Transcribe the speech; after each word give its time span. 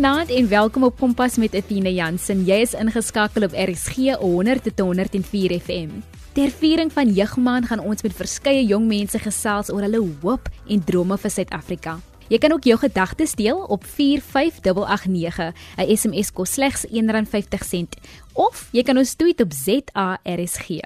Goeienaand 0.00 0.30
en 0.30 0.48
welkom 0.48 0.84
op 0.84 0.96
Kompas 0.96 1.34
met 1.36 1.54
Athina 1.54 1.90
Jansen. 1.92 2.38
Jy 2.48 2.56
is 2.64 2.70
ingeskakel 2.72 3.44
op 3.44 3.52
RSG 3.52 4.14
100 4.16 4.62
tot 4.70 4.78
104 4.80 5.52
FM. 5.60 5.90
Ter 6.32 6.48
viering 6.48 6.88
van 6.92 7.12
Jeugmaand 7.12 7.68
gaan 7.68 7.82
ons 7.84 8.00
met 8.02 8.16
verskeie 8.16 8.62
jong 8.64 8.86
mense 8.88 9.20
gesels 9.20 9.68
oor 9.68 9.84
hulle 9.84 10.00
hoop 10.22 10.48
en 10.72 10.80
drome 10.88 11.20
vir 11.20 11.34
Suid-Afrika. 11.34 11.98
Jy 12.32 12.40
kan 12.40 12.56
ook 12.56 12.64
jou 12.64 12.78
gedagtes 12.80 13.36
deel 13.36 13.60
op 13.60 13.84
45889. 13.84 15.52
'n 15.76 15.96
SMS 15.96 16.32
kos 16.32 16.56
slegs 16.56 16.86
R1.50 16.88 18.00
of 18.32 18.68
jy 18.72 18.82
kan 18.82 18.96
ons 18.96 19.14
tweet 19.14 19.44
op 19.44 19.52
ZARSG. 19.52 20.80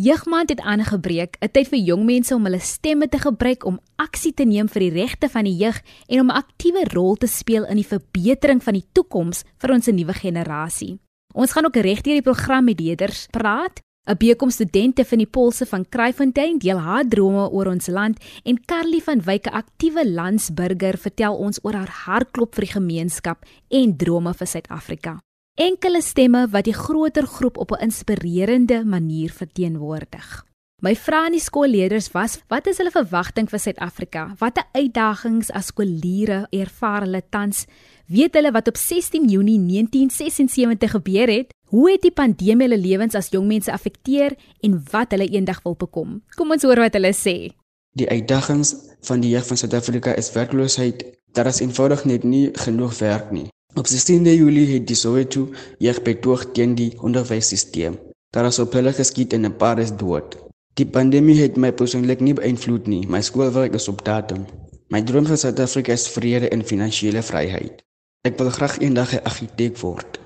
Jeugmaand 0.00 0.48
het 0.48 0.60
aangebreek, 0.60 1.36
'n 1.40 1.50
tyd 1.52 1.68
vir 1.68 1.78
jong 1.78 2.04
mense 2.04 2.34
om 2.34 2.44
hulle 2.44 2.58
stemme 2.58 3.08
te 3.08 3.18
gebruik 3.18 3.64
om 3.64 3.80
aksie 3.96 4.34
te 4.34 4.44
neem 4.44 4.68
vir 4.68 4.80
die 4.80 4.90
regte 4.90 5.28
van 5.28 5.44
die 5.44 5.56
jeug 5.56 5.82
en 6.08 6.20
om 6.20 6.30
'n 6.30 6.40
aktiewe 6.42 6.84
rol 6.94 7.16
te 7.16 7.26
speel 7.26 7.66
in 7.66 7.76
die 7.76 7.86
verbetering 7.86 8.62
van 8.62 8.74
die 8.74 8.86
toekoms 8.92 9.44
vir 9.58 9.70
ons 9.70 9.86
nuwe 9.86 10.12
generasie. 10.12 10.98
Ons 11.34 11.52
gaan 11.52 11.64
ook 11.64 11.76
regdeur 11.76 12.14
die 12.14 12.22
program 12.22 12.64
met 12.64 12.80
leerders 12.80 13.26
praat. 13.30 13.80
'n 14.08 14.16
Bekom 14.16 14.50
studente 14.50 15.04
van 15.04 15.18
die 15.18 15.30
Polse 15.30 15.66
van 15.66 15.88
Kraaifontein 15.88 16.58
deel 16.58 16.78
haar 16.78 17.08
drome 17.08 17.50
oor 17.50 17.66
ons 17.66 17.86
land 17.86 18.18
en 18.44 18.64
Carly 18.64 19.00
van 19.00 19.20
Wyk, 19.20 19.46
'n 19.46 19.52
aktiewe 19.52 20.10
landsburger, 20.10 20.98
vertel 20.98 21.36
ons 21.36 21.58
oor 21.62 21.74
haar 21.74 21.92
hartklop 22.06 22.54
vir 22.54 22.64
die 22.64 22.72
gemeenskap 22.72 23.44
en 23.68 23.96
drome 23.96 24.34
vir 24.34 24.46
Suid-Afrika 24.46 25.20
enkele 25.60 26.00
stemme 26.00 26.46
wat 26.48 26.64
die 26.64 26.74
groter 26.74 27.26
groep 27.26 27.58
op 27.58 27.70
'n 27.72 27.82
inspirerende 27.84 28.84
manier 28.84 29.30
verteenwoordig. 29.30 30.44
My 30.82 30.96
vrae 30.96 31.24
aan 31.24 31.32
die 31.32 31.40
skoolleerders 31.40 32.10
was: 32.12 32.38
Wat 32.48 32.66
is 32.66 32.76
hulle 32.76 32.90
verwagting 32.90 33.50
vir 33.50 33.58
Suid-Afrika? 33.58 34.34
Watter 34.38 34.64
uitdagings 34.72 35.50
as 35.50 35.66
skoolleerders 35.66 36.46
ervaar 36.50 37.00
hulle 37.00 37.22
tans? 37.30 37.66
Weet 38.06 38.34
hulle 38.34 38.52
wat 38.52 38.68
op 38.68 38.76
16 38.76 39.28
Junie 39.28 39.58
1976 39.58 40.90
gebeur 40.90 41.28
het? 41.28 41.52
Hoe 41.66 41.90
het 41.90 42.02
die 42.02 42.12
pandemie 42.12 42.68
hulle 42.68 42.78
lewens 42.78 43.14
as 43.14 43.28
jong 43.28 43.46
mense 43.46 43.72
affekteer 43.72 44.36
en 44.60 44.82
wat 44.90 45.10
hulle 45.10 45.28
eendag 45.28 45.62
wil 45.62 45.76
bekom? 45.76 46.22
Kom 46.36 46.50
ons 46.50 46.62
hoor 46.62 46.76
wat 46.76 46.92
hulle 46.92 47.12
sê. 47.12 47.52
Die 47.92 48.08
uitdagings 48.08 48.76
van 49.00 49.20
die 49.20 49.30
jeug 49.30 49.46
van 49.46 49.56
Suid-Afrika 49.56 50.14
is 50.14 50.32
werkloosheid. 50.32 51.04
Daar 51.32 51.46
is 51.46 51.60
eenvoudig 51.60 52.04
net 52.04 52.24
nie 52.24 52.50
genoeg 52.52 52.98
werk 52.98 53.30
nie. 53.30 53.48
Op 53.74 53.86
16 53.86 54.24
Julie 54.24 54.66
het 54.66 54.86
die 54.86 54.96
Soweto 54.96 55.48
jeug 55.78 56.02
betoog 56.02 56.40
teen 56.52 56.72
die 56.74 56.90
onderwysstelsel. 57.06 57.94
Daar 58.34 58.46
is 58.48 58.58
op 58.58 58.72
hulle 58.74 58.92
geskiet 58.92 59.32
en 59.32 59.46
'n 59.46 59.56
paar 59.56 59.78
is 59.78 59.92
dood. 59.96 60.36
Die 60.74 60.86
pandemie 60.86 61.36
het 61.40 61.56
my 61.56 61.70
persoonlik 61.72 62.20
nie 62.20 62.34
beïnvloed 62.34 62.86
nie. 62.86 63.06
My 63.06 63.20
skoolwerk 63.20 63.74
is 63.74 63.88
op 63.88 64.04
datum. 64.04 64.44
My 64.88 65.02
droom 65.02 65.26
vir 65.26 65.36
Suid-Afrika 65.36 65.92
is 65.92 66.08
vrede 66.08 66.48
en 66.48 66.64
finansiële 66.64 67.22
vryheid. 67.22 67.82
Ek 68.22 68.38
wil 68.38 68.50
graag 68.50 68.78
eendag 68.78 69.12
'n 69.14 69.24
argitek 69.24 69.78
word. 69.78 70.20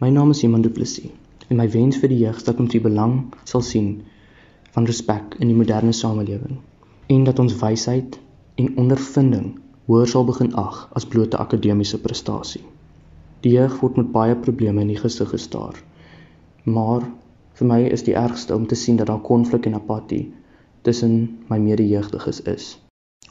My 0.00 0.10
naam 0.10 0.30
is 0.30 0.42
Iman 0.42 0.62
Du 0.62 0.70
Plessis 0.70 1.10
en 1.48 1.56
my 1.56 1.70
wens 1.70 1.96
vir 1.96 2.08
die 2.08 2.18
jeug 2.18 2.36
is 2.36 2.44
dat 2.44 2.60
ons 2.60 2.70
die 2.70 2.80
belang 2.80 3.34
sal 3.44 3.62
sien 3.62 4.02
van 4.70 4.86
respek 4.86 5.34
in 5.38 5.48
die 5.48 5.56
moderne 5.56 5.92
samelewing 5.92 6.58
en 7.06 7.24
dat 7.24 7.38
ons 7.38 7.56
wysheid 7.62 8.18
en 8.54 8.76
ondervinding 8.76 9.58
hoër 9.86 10.06
sal 10.06 10.24
begin 10.24 10.54
ag 10.54 10.88
as 10.92 11.06
blote 11.06 11.36
akademiese 11.36 11.98
prestasie. 11.98 12.69
Die 13.40 13.52
jeug 13.52 13.78
word 13.80 13.96
met 13.96 14.12
baie 14.12 14.36
probleme 14.36 14.82
in 14.84 14.90
die 14.92 15.00
gesig 15.00 15.30
gestaar. 15.32 15.76
Maar 16.64 17.06
vir 17.60 17.68
my 17.68 17.78
is 17.88 18.04
die 18.04 18.16
ergste 18.16 18.54
om 18.56 18.66
te 18.66 18.76
sien 18.76 18.98
dat 19.00 19.08
daar 19.08 19.22
konflik 19.24 19.66
en 19.66 19.78
apatie 19.78 20.26
tussen 20.82 21.14
my 21.48 21.58
medejeugdiges 21.58 22.42
is. 22.42 22.66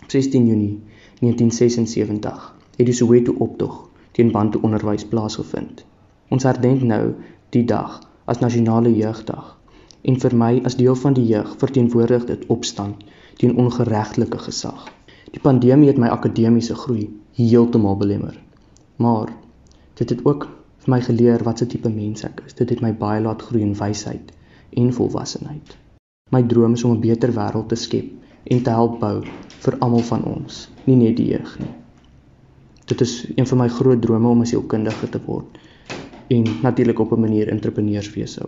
Op 0.02 0.10
16 0.10 0.48
Junie 0.48 0.80
1976 1.20 2.56
het 2.78 2.86
die 2.86 2.96
Soweto 2.96 3.36
optog 3.38 3.90
teen 4.12 4.32
Bantu 4.32 4.60
onderwys 4.66 5.06
plaasgevind. 5.06 5.84
Ons 6.30 6.44
herdenk 6.44 6.82
nou 6.82 7.04
die 7.54 7.66
dag 7.66 8.00
as 8.26 8.42
nasionale 8.42 8.94
jeugdag 8.96 9.58
en 10.02 10.18
vir 10.24 10.36
my 10.42 10.52
as 10.66 10.78
deel 10.80 10.96
van 10.96 11.18
die 11.18 11.26
jeug 11.28 11.52
verteenwoordig 11.62 12.26
dit 12.30 12.46
opstand 12.56 13.04
teen 13.42 13.58
ongeregtelike 13.58 14.42
gesag. 14.46 14.88
Die 15.34 15.42
pandemie 15.42 15.90
het 15.92 16.02
my 16.02 16.10
akademiese 16.10 16.76
groei 16.76 17.06
heeltemal 17.38 17.98
belemmer. 17.98 18.38
Maar 18.98 19.30
Dit 20.00 20.10
het 20.10 20.26
ook 20.26 20.48
vir 20.84 20.94
my 20.94 21.02
geleer 21.04 21.44
wat 21.44 21.62
'n 21.62 21.68
tipe 21.68 21.90
mens 21.90 22.24
ek 22.24 22.42
is. 22.46 22.54
Dit 22.54 22.70
het 22.70 22.82
my 22.82 22.94
baie 22.94 23.22
laat 23.22 23.42
groei 23.42 23.64
in 23.64 23.76
wysheid 23.76 24.32
en 24.70 24.94
volwassenheid. 24.94 25.78
My 26.32 26.44
droom 26.44 26.74
is 26.74 26.84
om 26.84 26.96
'n 26.96 27.02
beter 27.02 27.34
wêreld 27.34 27.68
te 27.68 27.76
skep 27.76 28.08
en 28.44 28.64
te 28.64 28.70
help 28.70 29.00
bou 29.00 29.24
vir 29.64 29.78
almal 29.80 30.06
van 30.12 30.24
ons, 30.24 30.70
nie 30.86 30.96
net 30.96 31.18
die 31.18 31.28
jeug 31.34 31.60
nie. 31.60 31.74
Dit 32.86 33.02
is 33.02 33.26
een 33.36 33.48
van 33.48 33.58
my 33.58 33.68
groot 33.68 34.02
drome 34.02 34.28
om 34.28 34.42
'n 34.42 34.46
sielkundige 34.46 35.10
te 35.10 35.22
word 35.26 35.60
en 36.28 36.44
natuurlik 36.62 37.00
op 37.00 37.12
'n 37.12 37.20
manier 37.20 37.50
entrepreneurswese 37.50 38.48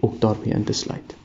ook 0.00 0.20
daarbey 0.20 0.52
in 0.52 0.64
te 0.64 0.72
sluit. 0.72 1.16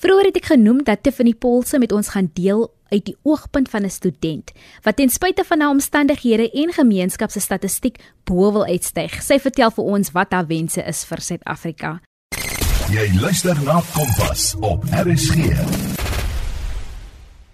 Vroeger 0.00 0.30
het 0.30 0.36
ek 0.40 0.46
genoem 0.48 0.78
dat 0.80 1.02
Tiffany 1.04 1.34
Paulse 1.36 1.76
met 1.78 1.92
ons 1.92 2.08
gaan 2.14 2.30
deel 2.32 2.62
uit 2.88 3.02
die 3.04 3.16
oogpunt 3.22 3.68
van 3.68 3.84
'n 3.84 3.90
student 3.92 4.52
wat 4.82 4.96
ten 4.96 5.10
spyte 5.10 5.44
van 5.44 5.60
haar 5.60 5.70
omstandighede 5.70 6.50
en 6.50 6.72
gemeenskap 6.72 7.30
se 7.30 7.40
statistiek 7.40 7.98
bo 8.24 8.52
wil 8.52 8.64
uitstyg. 8.64 9.22
Sy 9.22 9.38
vertel 9.38 9.70
vir 9.70 9.84
ons 9.84 10.10
wat 10.10 10.32
haar 10.32 10.46
wense 10.46 10.82
is 10.82 11.04
vir 11.04 11.20
Suid-Afrika. 11.20 12.00
Jy 12.90 13.20
luister 13.20 13.56
na 13.64 13.82
Kompas 13.92 14.56
op 14.60 14.84
RSG. 15.04 15.36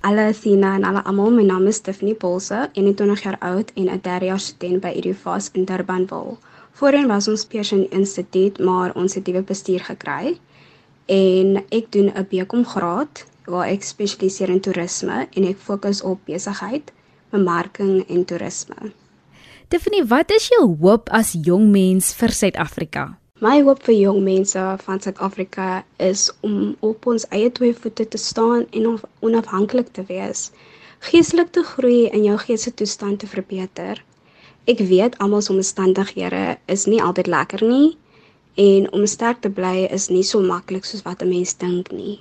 Hallo 0.00 0.32
Sina 0.32 0.74
en 0.74 0.84
alle 0.84 1.02
almal, 1.02 1.30
my 1.30 1.42
naam 1.42 1.66
is 1.66 1.80
Tiffany 1.80 2.14
Paulse, 2.14 2.68
21 2.72 3.22
jaar 3.22 3.38
oud 3.38 3.72
en 3.74 3.90
'n 3.90 4.00
derde 4.02 4.38
student 4.38 4.80
by 4.80 4.92
Edufas 4.94 5.50
in 5.52 5.64
Durbanville. 5.64 6.36
Voorheen 6.72 7.06
was 7.06 7.28
ons 7.28 7.44
Pearson 7.44 7.90
Instituut, 7.90 8.58
maar 8.58 8.94
ons 8.94 9.14
het 9.14 9.26
nuwe 9.26 9.42
bestuur 9.42 9.80
gekry 9.80 10.38
en 11.06 11.56
ek 11.70 11.92
doen 11.92 12.10
'n 12.14 12.26
BCom 12.30 12.64
graad 12.64 13.26
waar 13.44 13.68
ek 13.68 13.82
spesialiseer 13.82 14.48
in 14.48 14.60
toerisme 14.60 15.26
en 15.30 15.44
ek 15.44 15.58
fokus 15.58 16.02
op 16.02 16.18
besigheid, 16.26 16.92
bemarking 17.30 18.08
en 18.08 18.24
toerisme. 18.24 18.92
Tiffany, 19.68 20.06
wat 20.06 20.30
is 20.30 20.48
jou 20.48 20.76
hoop 20.80 21.08
as 21.10 21.34
jong 21.42 21.70
mens 21.70 22.12
vir 22.14 22.30
Suid-Afrika? 22.30 23.18
My 23.40 23.62
hoop 23.62 23.82
vir 23.82 23.94
jong 23.94 24.22
mense 24.24 24.60
van 24.86 25.00
Suid-Afrika 25.00 25.84
is 25.96 26.30
om 26.40 26.76
op 26.80 27.06
ons 27.06 27.26
eie 27.28 27.50
twee 27.52 27.74
voete 27.74 28.08
te 28.08 28.18
staan 28.18 28.66
en 28.70 29.00
onafhanklik 29.20 29.92
te 29.92 30.04
wees, 30.08 30.50
geestelik 30.98 31.50
te 31.52 31.62
groei 31.62 32.06
en 32.08 32.24
jou 32.24 32.38
geestelike 32.38 32.76
toestand 32.76 33.18
te 33.20 33.26
verbeter. 33.26 34.00
Ek 34.66 34.78
weet 34.78 35.18
almal 35.18 35.44
se 35.44 35.52
omstandighede 35.52 36.56
is 36.66 36.86
nie 36.86 37.02
altyd 37.02 37.26
lekker 37.26 37.62
nie, 37.66 37.96
En 38.56 38.92
om 38.92 39.06
sterk 39.06 39.40
te 39.44 39.50
bly 39.50 39.84
is 39.92 40.08
nie 40.08 40.24
so 40.24 40.40
maklik 40.40 40.84
soos 40.84 41.02
wat 41.04 41.22
'n 41.22 41.28
mens 41.28 41.56
dink 41.56 41.92
nie. 41.92 42.20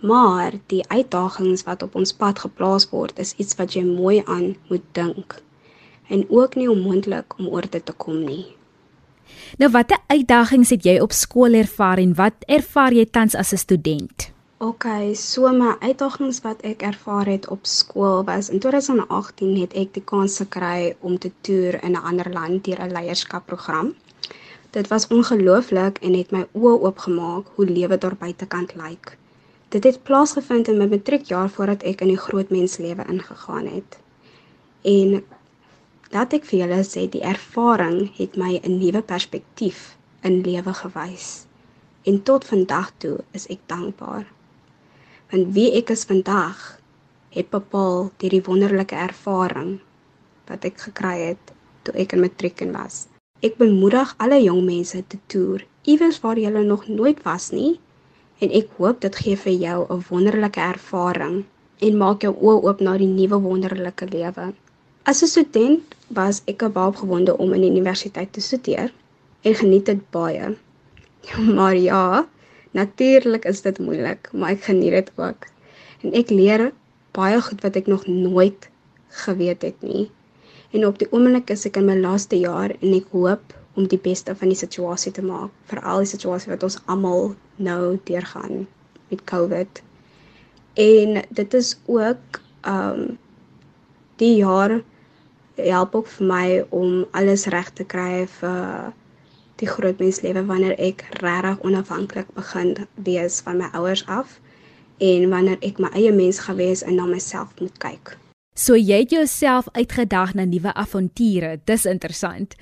Maar 0.00 0.52
die 0.66 0.88
uitdagings 0.88 1.62
wat 1.62 1.82
op 1.82 1.94
ons 1.94 2.12
pad 2.12 2.38
geplaas 2.38 2.88
word, 2.90 3.18
is 3.18 3.34
iets 3.36 3.56
wat 3.56 3.72
jy 3.74 3.84
mooi 3.84 4.22
aan 4.24 4.56
moet 4.68 4.86
dink. 4.92 5.42
En 6.08 6.24
ook 6.28 6.54
nie 6.54 6.70
onmoontlik 6.70 7.38
om 7.38 7.46
oor 7.46 7.70
dit 7.70 7.84
te 7.84 7.92
kom 7.92 8.24
nie. 8.24 8.46
Nou 9.58 9.70
watter 9.70 9.98
uitdagings 10.06 10.70
het 10.70 10.84
jy 10.84 10.98
op 11.00 11.12
skool 11.12 11.52
ervaar 11.52 11.98
en 11.98 12.14
wat 12.14 12.34
ervaar 12.46 12.92
jy 12.92 13.04
tans 13.04 13.34
as 13.34 13.52
'n 13.52 13.56
student? 13.56 14.30
OK, 14.58 14.84
so 15.14 15.52
my 15.52 15.76
uitdagings 15.80 16.40
wat 16.42 16.62
ek 16.66 16.82
ervaar 16.82 17.26
het 17.26 17.48
op 17.48 17.66
skool 17.66 18.24
was 18.24 18.48
in 18.50 18.58
2018 18.58 19.60
het 19.60 19.74
ek 19.74 19.92
die 19.94 20.02
kans 20.02 20.38
gekry 20.42 20.96
om 21.00 21.18
te 21.18 21.30
toer 21.40 21.78
in 21.82 21.92
'n 21.92 22.02
ander 22.10 22.32
land 22.32 22.64
deur 22.64 22.80
'n 22.82 22.92
leierskapprogram. 22.92 23.94
Dit 24.70 24.88
was 24.88 25.06
ongelooflik 25.06 25.98
en 26.04 26.12
het 26.12 26.30
my 26.30 26.42
oë 26.52 26.74
oopgemaak 26.84 27.46
hoe 27.54 27.64
lewe 27.66 27.96
daar 27.98 28.16
buitekant 28.20 28.74
lyk. 28.76 29.14
Dit 29.72 29.84
het 29.84 30.02
plaasgevind 30.02 30.68
in 30.68 30.76
my 30.76 30.86
matriekjaar 30.92 31.48
voordat 31.48 31.86
ek 31.88 32.04
in 32.04 32.12
die 32.12 32.20
groot 32.20 32.52
menslewe 32.52 33.06
ingegaan 33.08 33.66
het. 33.72 33.96
En 34.84 35.24
laat 36.12 36.36
ek 36.36 36.44
vir 36.50 36.58
julle 36.66 36.82
sê 36.84 37.06
die 37.08 37.24
ervaring 37.24 38.12
het 38.20 38.36
my 38.36 38.60
'n 38.60 38.78
nuwe 38.78 39.02
perspektief 39.02 39.96
in 40.20 40.40
lewe 40.44 40.74
gewys. 40.84 41.46
En 42.04 42.22
tot 42.22 42.44
vandag 42.44 42.92
toe 42.98 43.18
is 43.32 43.46
ek 43.46 43.60
dankbaar. 43.66 44.26
Want 45.30 45.52
wie 45.54 45.72
ek 45.80 45.90
is 45.90 46.04
vandag 46.04 46.80
het 47.30 47.50
bepaal 47.50 48.10
deur 48.16 48.30
die 48.30 48.44
wonderlike 48.44 48.96
ervaring 48.96 49.80
wat 50.46 50.64
ek 50.64 50.80
gekry 50.80 51.18
het 51.20 51.52
toe 51.82 51.94
ek 51.94 52.12
in 52.12 52.20
matriek 52.20 52.60
was. 52.72 53.06
Ek 53.38 53.54
bemoedig 53.54 54.16
alle 54.18 54.40
jong 54.42 54.64
mense 54.66 54.98
te 55.06 55.18
toer 55.30 55.60
iewers 55.86 56.16
waar 56.22 56.38
jy 56.42 56.50
nog 56.50 56.88
nooit 56.90 57.20
was 57.22 57.44
nie 57.54 57.76
en 58.42 58.50
ek 58.50 58.72
hoop 58.78 58.98
dit 59.04 59.14
gee 59.14 59.36
vir 59.42 59.54
jou 59.64 59.76
'n 59.94 60.02
wonderlike 60.08 60.60
ervaring 60.60 61.36
en 61.86 62.00
maak 62.00 62.26
jou 62.26 62.32
oë 62.34 62.64
oop 62.66 62.80
na 62.80 62.96
die 62.98 63.06
nuwe 63.06 63.38
wonderlike 63.44 64.10
lewe. 64.10 64.48
As 65.04 65.22
'n 65.22 65.30
student 65.34 65.94
was 66.18 66.42
ek 66.46 66.66
baie 66.66 66.90
opgewonde 66.90 67.38
om 67.38 67.54
in 67.54 67.62
die 67.62 67.70
universiteit 67.70 68.32
te 68.32 68.40
studeer 68.40 68.90
en 69.42 69.54
geniet 69.54 69.86
dit 69.86 70.02
baie. 70.10 70.56
Maar 71.56 71.76
ja, 71.76 72.26
natuurlik 72.72 73.44
is 73.44 73.62
dit 73.62 73.78
moeilik, 73.78 74.28
maar 74.32 74.50
ek 74.50 74.62
geniet 74.62 74.98
dit 74.98 75.10
ook. 75.14 75.46
En 76.02 76.12
ek 76.12 76.30
leer 76.30 76.72
baie 77.12 77.40
goed 77.40 77.62
wat 77.62 77.76
ek 77.76 77.86
nog 77.86 78.06
nooit 78.06 78.70
geweet 79.08 79.62
het 79.62 79.82
nie 79.82 80.10
En 80.70 80.86
op 80.86 80.98
die 81.00 81.08
oomblik 81.12 81.50
is 81.50 81.64
ek 81.68 81.78
in 81.80 81.86
my 81.88 81.96
laaste 81.96 82.36
jaar 82.36 82.74
en 82.76 82.94
ek 82.96 83.08
hoop 83.14 83.54
om 83.78 83.86
die 83.88 84.00
beste 84.02 84.34
van 84.36 84.50
die 84.50 84.58
situasie 84.58 85.12
te 85.14 85.22
maak, 85.22 85.52
veral 85.70 86.02
die 86.02 86.10
situasie 86.10 86.50
wat 86.52 86.66
ons 86.66 86.80
almal 86.92 87.32
nou 87.56 87.96
deurgaan 88.10 88.66
met 89.08 89.24
COVID. 89.30 89.82
En 90.78 91.22
dit 91.30 91.54
is 91.54 91.76
ook 91.86 92.40
um 92.68 93.18
die 94.18 94.34
jaar 94.40 94.80
help 95.54 95.94
ook 95.94 96.08
vir 96.18 96.26
my 96.26 96.46
om 96.74 97.04
alles 97.18 97.46
reg 97.54 97.70
te 97.78 97.86
kry 97.86 98.26
vir 98.38 98.92
die 99.58 99.70
groot 99.70 99.98
menslewe 100.02 100.44
wanneer 100.46 100.74
ek 100.78 101.06
regtig 101.22 101.64
onafhanklik 101.66 102.30
begin 102.34 102.76
wees 103.08 103.40
van 103.46 103.62
my 103.62 103.70
ouers 103.78 104.04
af 104.06 104.38
en 105.02 105.30
wanneer 105.30 105.58
ek 105.66 105.78
my 105.82 105.90
eie 105.94 106.12
mens 106.14 106.42
gewees 106.46 106.82
en 106.82 106.98
na 106.98 107.06
myself 107.06 107.54
moet 107.62 107.78
kyk. 107.82 108.18
So 108.58 108.74
jy 108.74 109.04
het 109.04 109.12
jouself 109.14 109.68
uitgedag 109.76 110.32
na 110.34 110.42
nuwe 110.42 110.72
avonture. 110.74 111.60
Dis 111.70 111.84
interessant. 111.86 112.56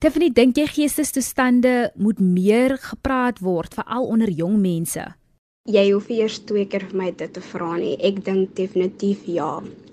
Tiffany, 0.00 0.30
dink 0.32 0.56
jy 0.56 0.64
geestestoestande 0.72 1.90
moet 2.00 2.22
meer 2.22 2.78
gepraat 2.80 3.42
word 3.44 3.76
veral 3.76 4.08
onder 4.08 4.32
jong 4.32 4.56
mense? 4.62 5.04
Jy 5.68 5.82
hoef 5.90 6.08
eers 6.08 6.38
twee 6.48 6.64
keer 6.64 6.86
vir 6.88 6.96
my 7.02 7.10
dit 7.12 7.34
te 7.36 7.44
vra 7.44 7.74
nie. 7.76 7.98
Ek 8.00 8.22
dink 8.24 8.56
definitief 8.56 9.28
ja. 9.28 9.50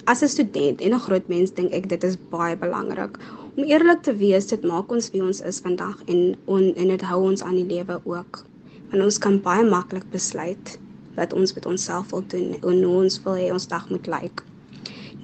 As 0.07 0.23
'n 0.23 0.31
student 0.31 0.79
en 0.79 0.93
'n 0.93 1.03
groot 1.09 1.27
mens 1.27 1.51
dink 1.51 1.73
ek 1.73 1.89
dit 1.91 2.03
is 2.03 2.15
baie 2.31 2.55
belangrik. 2.55 3.19
Om 3.57 3.63
eerlik 3.67 4.03
te 4.03 4.15
wees, 4.15 4.47
dit 4.47 4.63
maak 4.63 4.89
ons 4.89 5.11
wie 5.11 5.23
ons 5.23 5.41
is 5.41 5.59
vandag 5.59 5.99
en 6.07 6.35
on, 6.45 6.73
en 6.75 6.87
dit 6.87 7.01
hou 7.01 7.23
ons 7.23 7.43
aan 7.43 7.55
die 7.55 7.75
lewe 7.75 7.99
ook. 8.05 8.45
Want 8.91 9.03
ons 9.03 9.17
kan 9.17 9.41
baie 9.41 9.67
maklik 9.67 10.09
besluit 10.11 10.79
wat 11.15 11.33
ons 11.33 11.53
met 11.53 11.65
onsself 11.65 12.11
wil 12.11 12.23
doen 12.27 12.55
en 12.63 12.83
hoe 12.83 13.03
ons 13.03 13.23
wil 13.23 13.33
hê 13.33 13.51
ons 13.51 13.67
dag 13.67 13.89
moet 13.89 14.07
lyk. 14.07 14.45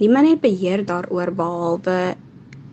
Niemand 0.01 0.27
het 0.27 0.39
beheer 0.41 0.81
daaroor 0.85 1.29
behalwe 1.37 2.15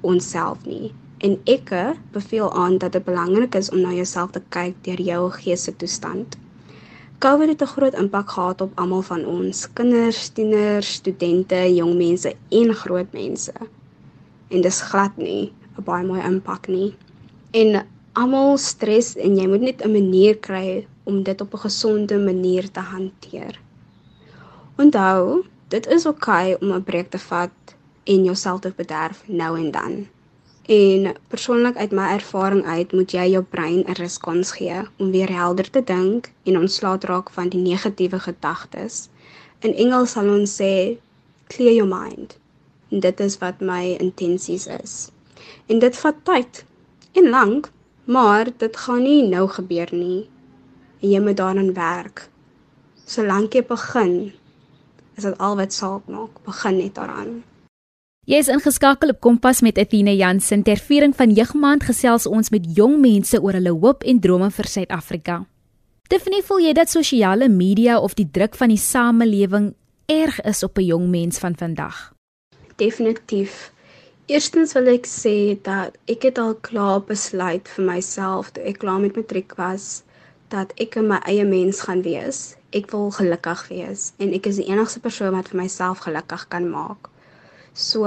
onsself 0.00 0.64
nie. 0.64 0.94
En 1.20 1.34
ek 1.44 1.72
beveel 2.14 2.52
aan 2.56 2.78
dat 2.80 2.94
dit 2.96 3.04
belangrik 3.04 3.54
is 3.54 3.68
om 3.70 3.82
na 3.84 3.90
jouself 3.92 4.30
te 4.32 4.40
kyk 4.54 4.78
deur 4.86 5.00
jou 5.04 5.26
geestesstoestand. 5.34 6.38
COVID 7.20 7.48
het 7.52 7.62
'n 7.62 7.74
groot 7.74 7.94
impak 7.94 8.30
gehad 8.30 8.60
op 8.60 8.72
almal 8.80 9.02
van 9.02 9.26
ons, 9.26 9.72
kinders, 9.72 10.28
tieners, 10.28 10.92
studente, 10.92 11.74
jong 11.74 11.94
mense 11.96 12.34
en 12.48 12.74
groot 12.74 13.12
mense. 13.12 13.52
En 14.48 14.60
dis 14.60 14.80
glad 14.80 15.16
nie 15.16 15.52
'n 15.78 15.84
baie 15.84 16.06
mooi 16.06 16.22
impak 16.22 16.68
nie. 16.68 16.94
En 17.50 17.86
almal 18.12 18.56
stres 18.56 19.16
en 19.16 19.36
jy 19.36 19.46
moet 19.46 19.60
net 19.60 19.84
'n 19.84 19.92
manier 19.92 20.38
kry 20.38 20.86
om 21.04 21.22
dit 21.22 21.40
op 21.40 21.54
'n 21.54 21.58
gesonde 21.58 22.18
manier 22.18 22.70
te 22.70 22.80
hanteer. 22.80 23.60
Onthou, 24.76 25.44
dit 25.68 25.86
is 25.86 26.06
oukei 26.06 26.54
okay 26.54 26.68
om 26.68 26.74
'n 26.76 26.84
breek 26.84 27.10
te 27.10 27.18
vat 27.18 27.74
en 28.04 28.24
jouself 28.24 28.60
te 28.60 28.72
bederf 28.76 29.22
nou 29.26 29.58
en 29.58 29.70
dan. 29.70 30.06
En 30.68 31.14
persoonlik 31.28 31.76
uit 31.76 31.92
my 31.92 32.06
ervaring 32.12 32.64
uit, 32.64 32.92
moet 32.92 33.12
jy 33.12 33.26
jou 33.30 33.42
brein 33.42 33.84
'n 33.86 33.92
respons 33.92 34.50
gee 34.52 34.80
om 34.96 35.10
weer 35.10 35.32
helder 35.32 35.70
te 35.70 35.84
dink 35.84 36.32
en 36.44 36.58
ontslae 36.58 36.98
raak 37.00 37.30
van 37.30 37.48
die 37.48 37.60
negatiewe 37.60 38.18
gedagtes. 38.18 39.08
In 39.60 39.74
Engels 39.74 40.10
sal 40.10 40.28
ons 40.28 40.60
sê 40.60 40.98
clear 41.46 41.74
your 41.74 42.00
mind. 42.00 42.38
En 42.90 43.00
dit 43.00 43.20
is 43.20 43.38
wat 43.38 43.60
my 43.60 43.96
intensies 43.98 44.66
is. 44.66 45.10
En 45.66 45.78
dit 45.78 45.96
vat 45.96 46.14
tyd 46.22 46.64
en 47.12 47.28
lank, 47.28 47.70
maar 48.04 48.46
dit 48.56 48.76
gaan 48.76 49.02
nie 49.02 49.22
nou 49.28 49.48
gebeur 49.48 49.88
nie 49.92 50.28
en 51.00 51.10
jy 51.10 51.20
moet 51.20 51.36
daaraan 51.36 51.74
werk. 51.74 52.28
Solank 53.04 53.52
jy 53.52 53.62
begin, 53.64 54.32
is 55.18 55.26
dit 55.26 55.38
al 55.38 55.56
wat 55.58 55.74
saak 55.74 56.06
maak. 56.06 56.42
Begin 56.46 56.78
net 56.78 56.94
daaraan. 56.94 57.42
Jy 58.28 58.42
is 58.42 58.50
ingeskakel 58.52 59.14
op 59.14 59.22
Kompas 59.24 59.62
met 59.64 59.78
Athena 59.80 60.12
Jansen 60.12 60.62
ter 60.62 60.76
viering 60.76 61.14
van 61.16 61.30
Jeugmaand 61.32 61.86
gesels 61.88 62.26
ons 62.28 62.50
met 62.52 62.66
jong 62.76 62.98
mense 63.00 63.38
oor 63.40 63.56
hulle 63.56 63.72
hoop 63.72 64.04
en 64.04 64.20
drome 64.20 64.50
vir 64.52 64.68
Suid-Afrika. 64.68 65.38
Tiffany, 66.12 66.42
voel 66.44 66.66
jy 66.66 66.74
dat 66.76 66.92
sosiale 66.92 67.48
media 67.48 67.98
of 68.00 68.14
die 68.16 68.28
druk 68.28 68.56
van 68.56 68.72
die 68.72 68.80
samelewing 68.80 69.72
erg 70.08 70.40
is 70.44 70.62
op 70.62 70.78
'n 70.78 70.84
jong 70.84 71.08
mens 71.08 71.38
van 71.38 71.56
vandag? 71.56 72.12
Definitief. 72.76 73.72
Eerstens 74.26 74.72
wil 74.72 74.86
ek 74.92 75.06
sê 75.06 75.56
dat 75.62 75.96
ek 76.06 76.22
het 76.22 76.38
al 76.38 76.54
klaar 76.54 77.00
besluit 77.00 77.68
vir 77.68 77.84
myself 77.84 78.50
toe 78.52 78.62
ek 78.62 78.78
klaar 78.78 79.00
met 79.00 79.16
matriek 79.16 79.56
was 79.56 80.02
dat 80.52 80.72
ek 80.80 80.96
my 81.02 81.20
eie 81.28 81.44
mens 81.44 81.82
gaan 81.86 82.02
wees. 82.02 82.56
Ek 82.76 82.90
wil 82.92 83.10
gelukkig 83.16 83.66
wees 83.72 84.12
en 84.20 84.32
ek 84.36 84.48
is 84.50 84.60
die 84.60 84.68
enigste 84.68 85.00
persoon 85.00 85.36
wat 85.36 85.48
vir 85.52 85.62
myself 85.62 86.04
gelukkig 86.04 86.48
kan 86.52 86.68
maak. 86.68 87.08
So 87.72 88.04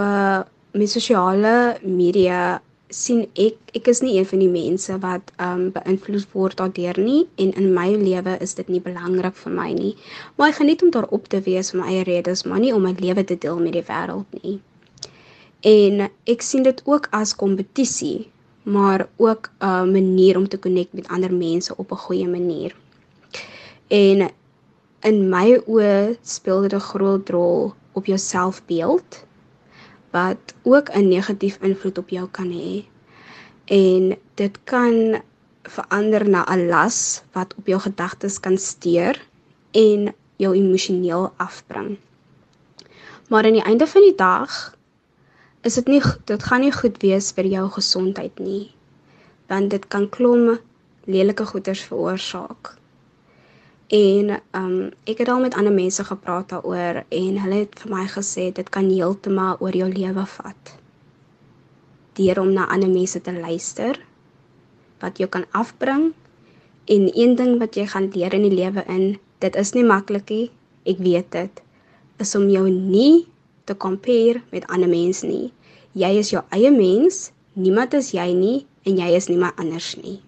met 0.71 0.89
sosiale 0.91 1.77
media 1.83 2.61
sien 2.91 3.23
ek 3.39 3.57
ek 3.77 3.87
is 3.87 4.01
nie 4.03 4.17
een 4.17 4.27
van 4.27 4.41
die 4.43 4.51
mense 4.51 4.97
wat 5.03 5.31
um 5.39 5.69
beïnvloed 5.75 6.27
word 6.35 6.57
daardeur 6.59 6.99
nie 6.99 7.21
en 7.39 7.53
in 7.59 7.71
my 7.75 7.87
lewe 7.95 8.35
is 8.43 8.55
dit 8.59 8.67
nie 8.69 8.81
belangrik 8.83 9.37
vir 9.43 9.55
my 9.55 9.69
nie. 9.77 9.93
Maar 10.35 10.51
ek 10.51 10.59
geniet 10.59 10.83
om 10.83 10.91
daarop 10.91 11.29
te 11.31 11.39
wees 11.47 11.71
vir 11.71 11.81
my 11.81 11.87
eie 11.93 12.03
redes, 12.09 12.43
maar 12.43 12.59
nie 12.59 12.73
om 12.75 12.83
my 12.83 12.93
lewe 12.99 13.23
te 13.23 13.37
deel 13.39 13.63
met 13.63 13.77
die 13.79 13.87
wêreld 13.87 14.41
nie. 14.43 14.59
En 15.61 16.07
ek 16.27 16.43
sien 16.43 16.67
dit 16.67 16.83
ook 16.85 17.07
as 17.15 17.35
kompetisie 17.37 18.27
maar 18.63 19.07
ook 19.15 19.49
'n 19.59 19.91
manier 19.91 20.37
om 20.37 20.47
te 20.47 20.59
connect 20.59 20.93
met 20.93 21.07
ander 21.07 21.33
mense 21.33 21.75
op 21.77 21.91
'n 21.91 21.95
goeie 21.95 22.27
manier. 22.27 22.75
En 23.87 24.29
in 25.01 25.29
my 25.29 25.61
oë 25.67 26.17
speel 26.21 26.61
dit 26.61 26.73
'n 26.73 26.79
groot 26.79 27.29
rol 27.29 27.73
op 27.91 28.05
jou 28.05 28.17
selfbeeld 28.17 29.25
wat 30.11 30.53
ook 30.63 30.89
'n 30.89 31.07
negatief 31.07 31.57
invloed 31.61 31.97
op 31.97 32.09
jou 32.09 32.27
kan 32.27 32.51
hê. 32.51 32.85
En 33.65 34.17
dit 34.33 34.59
kan 34.63 35.21
verander 35.63 36.29
na 36.29 36.45
'n 36.45 36.67
las 36.67 37.23
wat 37.31 37.55
op 37.57 37.67
jou 37.67 37.79
gedagtes 37.79 38.39
kan 38.39 38.57
steur 38.57 39.27
en 39.71 40.13
jou 40.35 40.55
emosioneel 40.55 41.33
afbring. 41.37 41.97
Maar 43.29 43.45
aan 43.45 43.53
die 43.53 43.63
einde 43.63 43.87
van 43.87 44.01
die 44.01 44.15
dag 44.15 44.75
is 45.63 45.77
dit 45.77 45.87
nie 45.87 46.01
dit 46.25 46.43
gaan 46.43 46.63
nie 46.65 46.73
goed 46.73 46.97
wees 47.03 47.31
vir 47.37 47.45
jou 47.45 47.65
gesondheid 47.77 48.39
nie 48.39 48.71
want 49.51 49.69
dit 49.73 49.87
kan 49.91 50.07
klom 50.09 50.57
lelike 51.11 51.45
goeters 51.45 51.81
veroorsaak. 51.89 52.77
En 53.91 54.37
um 54.55 54.75
ek 55.03 55.19
het 55.19 55.29
al 55.29 55.41
met 55.43 55.55
ander 55.59 55.73
mense 55.73 56.03
gepraat 56.07 56.53
daaroor 56.53 57.01
en 57.09 57.39
hulle 57.43 57.57
het 57.65 57.75
vir 57.81 57.91
my 57.91 58.05
gesê 58.13 58.47
dit 58.55 58.69
kan 58.69 58.87
heeltemal 58.87 59.59
oor 59.59 59.75
jou 59.75 59.89
lewe 59.91 60.25
vat. 60.35 60.71
Deur 62.15 62.39
om 62.39 62.53
na 62.53 62.69
ander 62.71 62.89
mense 62.89 63.19
te 63.21 63.33
luister 63.33 63.99
wat 65.03 65.19
jou 65.19 65.27
kan 65.29 65.45
afbring 65.51 66.13
en 66.85 67.09
een 67.11 67.35
ding 67.35 67.57
wat 67.59 67.75
jy 67.75 67.85
gaan 67.91 68.07
leer 68.15 68.33
in 68.33 68.47
die 68.47 68.55
lewe 68.55 68.85
in, 68.87 69.19
dit 69.43 69.55
is 69.55 69.73
nie 69.73 69.83
maklik 69.83 70.29
nie, 70.29 70.47
ek 70.85 71.01
weet 71.01 71.31
dit, 71.33 71.61
is 72.21 72.35
om 72.37 72.47
jou 72.49 72.69
nie 72.69 73.25
te 73.71 73.77
compare 73.77 74.41
met 74.51 74.67
ander 74.67 74.91
mense 74.91 75.27
nie. 75.27 75.51
Jy 75.95 76.11
is 76.19 76.31
jou 76.33 76.43
eie 76.55 76.71
mens, 76.71 77.29
niemand 77.55 77.95
is 77.97 78.11
jy 78.15 78.27
nie 78.35 78.57
en 78.87 78.99
jy 78.99 79.09
is 79.15 79.29
niemand 79.31 79.57
anders 79.59 79.95
nie. 80.01 80.19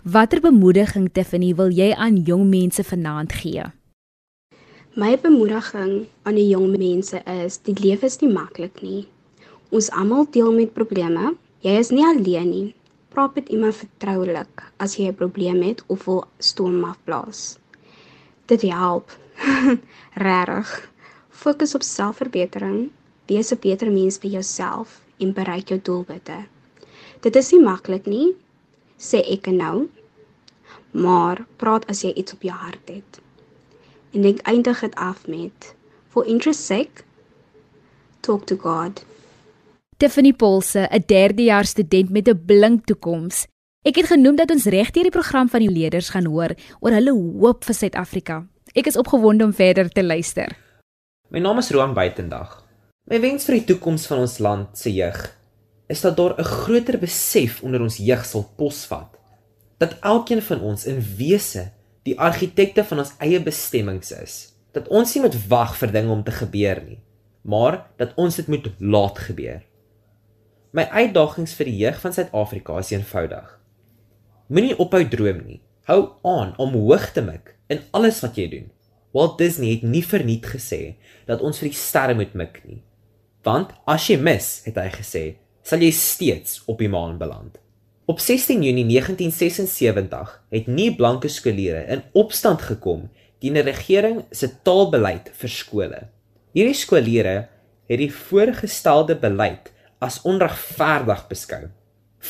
Watter 0.00 0.40
bemoediging 0.40 1.10
Tiffany 1.12 1.52
wil 1.56 1.72
jy 1.76 1.90
aan 1.92 2.22
jong 2.24 2.46
mense 2.48 2.84
vanaand 2.88 3.34
gee? 3.42 3.66
My 4.96 5.12
bemoediging 5.20 6.06
aan 6.24 6.38
die 6.38 6.48
jong 6.48 6.72
mense 6.72 7.20
is 7.28 7.60
die 7.68 7.76
lewe 7.78 8.08
is 8.08 8.16
nie 8.22 8.32
maklik 8.32 8.80
nie. 8.82 9.04
Ons 9.70 9.90
almal 9.94 10.24
deel 10.34 10.50
met 10.56 10.72
probleme. 10.74 11.34
Jy 11.62 11.76
is 11.78 11.92
nie 11.92 12.06
alleen 12.08 12.48
nie. 12.50 12.68
Praat 13.12 13.36
met 13.36 13.52
iemand 13.52 13.76
vertroulik 13.76 14.64
as 14.78 14.96
jy 14.96 15.10
'n 15.10 15.20
probleem 15.20 15.60
het 15.62 15.84
of 15.86 16.04
wil 16.04 16.24
stoom 16.38 16.84
afblaas. 16.84 17.58
Dit 18.46 18.62
help. 18.62 19.12
Regtig. 20.26 20.90
Fokus 21.40 21.74
op 21.74 21.82
selfverbetering, 21.82 22.90
wees 23.26 23.50
'n 23.52 23.58
beter 23.60 23.90
mens 23.92 24.18
vir 24.18 24.30
jouself 24.30 25.00
en 25.18 25.32
bereik 25.32 25.68
jou 25.68 25.80
doelwitte. 25.82 26.44
Dit 27.20 27.36
is 27.36 27.50
nie 27.52 27.60
maklik 27.60 28.06
nie, 28.06 28.34
sê 28.98 29.22
ek 29.24 29.46
nou, 29.46 29.88
maar 30.90 31.46
praat 31.56 31.86
as 31.86 32.02
jy 32.02 32.12
iets 32.12 32.32
op 32.32 32.42
jou 32.42 32.56
hart 32.56 32.88
het. 32.88 33.20
En 34.12 34.24
ek 34.24 34.42
eindig 34.42 34.80
dit 34.80 34.94
af 34.94 35.26
met 35.26 35.74
for 36.08 36.26
interest 36.26 36.64
sake 36.64 37.04
talk 38.20 38.44
to 38.46 38.56
God. 38.56 39.04
Tiffany 39.96 40.32
Polse, 40.32 40.88
'n 40.90 41.04
derdejaars 41.06 41.68
student 41.68 42.10
met 42.10 42.28
'n 42.28 42.44
blink 42.46 42.84
toekoms. 42.84 43.46
Ek 43.82 43.96
het 43.96 44.06
genoem 44.06 44.36
dat 44.36 44.50
ons 44.50 44.64
regdeur 44.64 45.02
die 45.02 45.10
program 45.10 45.48
van 45.48 45.60
die 45.60 45.72
leerders 45.72 46.08
gaan 46.08 46.26
hoor 46.26 46.54
oor 46.80 46.90
hulle 46.90 47.12
hoop 47.12 47.64
vir 47.64 47.74
Suid-Afrika. 47.74 48.46
Ek 48.74 48.86
is 48.86 48.96
opgewonde 48.96 49.44
om 49.44 49.52
verder 49.52 49.88
te 49.88 50.04
luister. 50.04 50.69
My 51.30 51.38
naam 51.38 51.60
is 51.62 51.68
Roan 51.70 51.92
Buitendag. 51.94 52.56
My 53.06 53.20
wens 53.22 53.44
vir 53.46 53.60
die 53.60 53.66
toekoms 53.68 54.08
van 54.10 54.24
ons 54.24 54.40
land 54.42 54.72
se 54.74 54.90
jeug 54.90 55.18
is 55.90 56.00
dat 56.02 56.16
daar 56.18 56.34
'n 56.34 56.42
groter 56.44 56.98
besef 56.98 57.62
onder 57.62 57.80
ons 57.80 57.98
jeug 58.02 58.24
sal 58.26 58.50
posvat. 58.56 59.14
Dat 59.78 59.94
elkeen 60.00 60.42
van 60.42 60.60
ons 60.60 60.86
in 60.86 60.98
wese 61.16 61.70
die 62.02 62.18
argitekte 62.18 62.84
van 62.84 62.98
ons 62.98 63.12
eie 63.18 63.42
bestemmings 63.42 64.10
is. 64.10 64.54
Dat 64.72 64.88
ons 64.88 65.14
nie 65.14 65.22
moet 65.22 65.46
wag 65.46 65.76
vir 65.76 65.92
dinge 65.92 66.10
om 66.10 66.24
te 66.24 66.32
gebeur 66.32 66.82
nie, 66.82 66.98
maar 67.42 67.86
dat 67.96 68.12
ons 68.16 68.36
dit 68.36 68.46
moet 68.46 68.70
laat 68.78 69.18
gebeur. 69.18 69.62
My 70.72 70.88
uitdagings 70.90 71.54
vir 71.54 71.66
die 71.66 71.76
jeug 71.76 72.00
van 72.00 72.12
Suid-Afrika 72.12 72.78
is 72.78 72.90
eenvoudig. 72.90 73.58
Moenie 74.48 74.78
ophou 74.78 75.08
droom 75.08 75.46
nie. 75.46 75.62
Hou 75.84 76.10
aan 76.22 76.54
om 76.58 76.72
hoog 76.72 77.12
te 77.12 77.22
mik 77.22 77.56
in 77.68 77.80
alles 77.90 78.20
wat 78.20 78.34
jy 78.34 78.48
doen. 78.48 78.70
Walt 79.12 79.38
Disney 79.38 79.72
het 79.74 79.82
nie 79.82 80.04
verniet 80.06 80.46
gesê 80.46 80.94
dat 81.26 81.42
ons 81.42 81.58
vir 81.58 81.70
die 81.70 81.78
sterre 81.78 82.14
moet 82.14 82.36
mik 82.38 82.60
nie. 82.66 82.82
Want 83.46 83.72
as 83.88 84.06
jy 84.10 84.18
mis, 84.20 84.60
het 84.66 84.76
hy 84.78 84.90
gesê, 84.94 85.24
sal 85.66 85.82
jy 85.82 85.90
steeds 85.94 86.60
op 86.70 86.78
die 86.78 86.90
maan 86.90 87.18
beland. 87.18 87.58
Op 88.10 88.20
16 88.20 88.62
Junie 88.66 88.86
1976 88.86 90.30
het 90.50 90.66
nie 90.66 90.90
blanke 90.94 91.30
skoolleerders 91.30 91.90
in 91.94 92.02
opstand 92.18 92.62
gekom 92.66 93.08
teen 93.40 93.56
die 93.56 93.64
regering 93.64 94.24
se 94.34 94.50
taalbeleid 94.66 95.30
vir 95.40 95.52
skole. 95.54 96.00
Hierdie 96.54 96.76
skoolleerders 96.76 97.46
het 97.90 98.02
die 98.02 98.10
voorgestelde 98.14 99.16
beleid 99.18 99.70
as 100.02 100.20
onregverdig 100.26 101.26
beskou. 101.30 101.64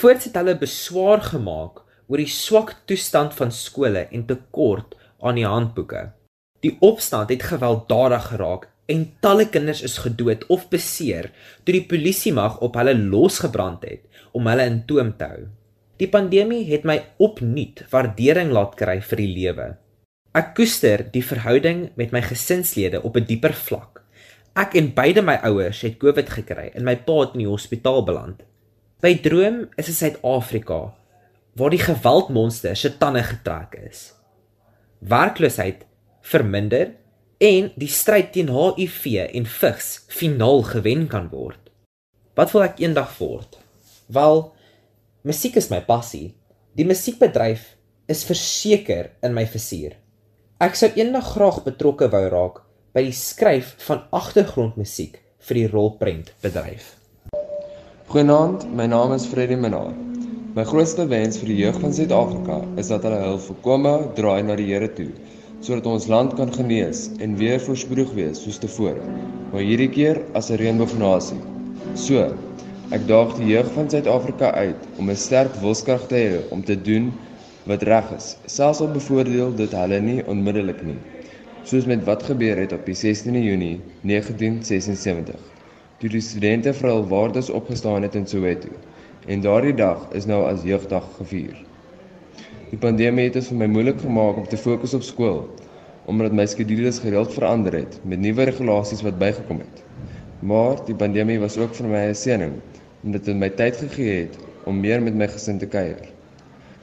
Voorts 0.00 0.28
het 0.28 0.36
hulle 0.38 0.56
beswaar 0.60 1.24
gemaak 1.24 1.82
oor 2.10 2.20
die 2.20 2.30
swak 2.30 2.74
toestand 2.90 3.34
van 3.38 3.52
skole 3.54 4.06
en 4.10 4.24
tekort 4.28 4.96
aan 5.20 5.38
die 5.40 5.48
handboeke. 5.48 6.10
Die 6.60 6.76
opstand 6.84 7.30
het 7.32 7.42
gewelddadig 7.42 8.26
geraak 8.32 8.68
en 8.90 9.06
talle 9.24 9.46
kinders 9.48 9.80
is 9.86 10.00
gedood 10.02 10.44
of 10.52 10.66
beseer 10.72 11.30
toe 11.64 11.72
die 11.76 11.86
polisie 11.88 12.32
mag 12.36 12.58
op 12.64 12.76
hulle 12.76 12.96
losgebrand 12.98 13.86
het 13.88 14.26
om 14.36 14.48
hulle 14.50 14.66
in 14.68 14.82
toom 14.86 15.14
te 15.16 15.28
hou. 15.30 15.46
Die 16.00 16.08
pandemie 16.08 16.64
het 16.70 16.84
my 16.88 16.98
opnuut 17.20 17.84
waardering 17.92 18.52
laat 18.56 18.76
kry 18.76 18.98
vir 19.04 19.20
die 19.20 19.30
lewe. 19.36 19.66
Ek 20.36 20.52
koester 20.56 21.02
die 21.12 21.24
verhouding 21.24 21.90
met 22.00 22.12
my 22.14 22.22
gesinslede 22.24 23.02
op 23.02 23.16
'n 23.16 23.26
dieper 23.28 23.52
vlak. 23.52 24.02
Ek 24.56 24.74
en 24.74 24.94
beide 24.94 25.22
my 25.22 25.36
ouers 25.42 25.80
het 25.82 25.98
COVID 25.98 26.30
gekry 26.30 26.70
en 26.74 26.84
my 26.84 26.96
pa 26.96 27.20
het 27.20 27.34
in 27.34 27.44
die 27.44 27.50
hospitaal 27.50 28.04
beland. 28.04 28.42
My 29.02 29.14
droom 29.14 29.68
is 29.76 29.88
'n 29.88 29.92
Suid-Afrika 29.92 30.94
waar 31.56 31.70
die 31.70 31.82
geweldmonster 31.82 32.76
se 32.76 32.98
tande 32.98 33.22
getrek 33.22 33.74
is. 33.90 34.14
Werkloosheid 34.98 35.86
verminder 36.30 36.94
en 37.40 37.70
die 37.80 37.90
stryd 37.90 38.32
teen 38.34 38.52
HIV 38.52 39.06
en 39.26 39.48
vigs 39.48 39.88
finaal 40.12 40.62
gewen 40.68 41.06
kan 41.10 41.30
word. 41.32 41.58
Wat 42.38 42.52
wil 42.54 42.66
ek 42.68 42.78
eendag 42.82 43.16
word? 43.18 43.58
Wel, 44.12 44.44
musiek 45.26 45.56
is 45.58 45.70
my 45.72 45.80
passie. 45.86 46.34
Die 46.78 46.86
musiekbedryf 46.86 47.64
is 48.10 48.22
verseker 48.28 49.10
in 49.26 49.34
my 49.34 49.46
fusie. 49.50 49.96
Ek 50.60 50.76
sou 50.78 50.90
eendag 50.94 51.32
graag 51.34 51.62
betrokke 51.66 52.10
wou 52.12 52.22
raak 52.30 52.62
by 52.94 53.02
die 53.06 53.16
skryf 53.16 53.74
van 53.86 54.04
agtergrondmusiek 54.14 55.18
vir 55.48 55.58
die 55.60 55.68
rolprentbedryf. 55.72 56.94
Goeienaand, 58.10 58.66
my 58.74 58.86
naam 58.90 59.14
is 59.14 59.26
Freddie 59.30 59.58
Minnar. 59.58 59.94
My 60.56 60.64
grootste 60.66 61.06
wens 61.10 61.38
vir 61.38 61.52
die 61.52 61.60
jeug 61.60 61.76
van 61.78 61.92
Suid-Afrika 61.94 62.56
is 62.82 62.90
dat 62.90 63.06
hulle 63.06 63.20
hul 63.22 63.38
volkome 63.44 63.92
draai 64.18 64.42
na 64.42 64.56
die 64.58 64.66
Here 64.72 64.88
toe, 64.90 65.12
sodat 65.60 65.86
ons 65.86 66.06
land 66.08 66.34
kan 66.38 66.52
genees 66.54 67.08
en 67.24 67.36
weer 67.36 67.60
voorspoedig 67.60 68.12
wees 68.16 68.40
soos 68.44 68.58
tevore, 68.62 69.02
maar 69.52 69.64
hierdie 69.66 69.90
keer 69.92 70.20
as 70.38 70.50
'n 70.50 70.58
reënboognasie. 70.62 71.40
So, 71.94 72.34
ek 72.96 73.06
daag 73.06 73.36
die 73.36 73.50
jeug 73.52 73.68
van 73.76 73.90
Suid-Afrika 73.90 74.50
uit 74.52 74.88
om 74.98 75.10
'n 75.10 75.16
sterk 75.16 75.54
wilskrag 75.62 76.06
te 76.08 76.16
hê 76.16 76.40
om 76.50 76.64
te 76.64 76.76
doen 76.82 77.12
wat 77.66 77.82
reg 77.82 78.12
is, 78.16 78.36
selfs 78.46 78.80
al 78.80 78.92
bevoordeel 78.92 79.54
dit 79.54 79.72
hulle 79.72 80.00
nie 80.00 80.22
onmiddellik 80.26 80.82
nie, 80.82 80.98
soos 81.64 81.86
met 81.86 82.04
wat 82.04 82.22
gebeur 82.22 82.56
het 82.56 82.72
op 82.72 82.86
die 82.86 82.96
16de 82.96 83.42
Junie 83.42 83.80
1976, 84.00 85.36
toe 85.98 86.08
die 86.08 86.20
studente 86.20 86.72
vir 86.72 86.88
hul 86.90 87.04
waardes 87.08 87.50
opgestaan 87.50 88.02
het 88.02 88.14
in 88.14 88.26
Soweto 88.26 88.68
en 89.26 89.40
daardie 89.40 89.74
dag 89.74 90.08
is 90.16 90.26
nou 90.26 90.44
as 90.48 90.62
jeugdag 90.64 91.04
gevier. 91.18 91.69
Die 92.70 92.78
pandemie 92.78 93.24
het 93.26 93.34
dit 93.34 93.46
vir 93.48 93.56
my 93.58 93.66
moeilik 93.66 93.96
gemaak 93.98 94.36
om 94.38 94.44
te 94.46 94.58
fokus 94.60 94.92
op 94.94 95.02
skool 95.02 95.40
omdat 96.10 96.34
my 96.34 96.44
skedules 96.46 96.98
gereeld 97.02 97.32
verander 97.34 97.74
het 97.76 97.96
met 98.08 98.18
nuwe 98.22 98.46
regulasies 98.46 99.02
wat 99.06 99.18
bygekom 99.18 99.58
het. 99.62 99.80
Maar 100.46 100.78
die 100.86 100.94
pandemie 100.98 101.38
was 101.42 101.58
ook 101.58 101.74
vir 101.74 101.88
my 101.90 102.02
'n 102.10 102.14
seëning 102.14 102.54
omdat 103.04 103.24
dit 103.24 103.36
my 103.36 103.48
tyd 103.50 103.76
gegee 103.76 104.14
het 104.20 104.38
om 104.64 104.80
meer 104.80 105.02
met 105.02 105.14
my 105.14 105.26
gesin 105.26 105.58
te 105.58 105.66
kuier. 105.66 106.06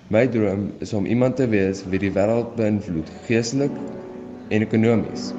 My 0.10 0.28
droom 0.28 0.72
is 0.80 0.94
om 0.94 1.06
iemand 1.06 1.36
te 1.36 1.48
wees 1.48 1.84
wie 1.86 2.00
die 2.00 2.12
wêreld 2.12 2.56
beïnvloed 2.56 3.10
geestelik 3.28 3.72
en 4.50 4.62
ekonomies. 4.62 5.34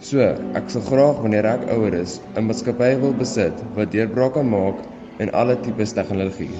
So, 0.00 0.20
ek 0.54 0.68
sal 0.68 0.80
graag 0.80 1.20
wanneer 1.20 1.44
ek 1.46 1.70
ouer 1.70 1.94
is 1.94 2.20
'n 2.36 2.44
maatskappy 2.46 3.00
wil 3.00 3.12
besit 3.12 3.64
wat 3.74 3.92
deurbrake 3.92 4.42
maak 4.42 4.76
en 5.18 5.32
alle 5.32 5.60
tipes 5.60 5.92
tegnologie. 5.92 6.52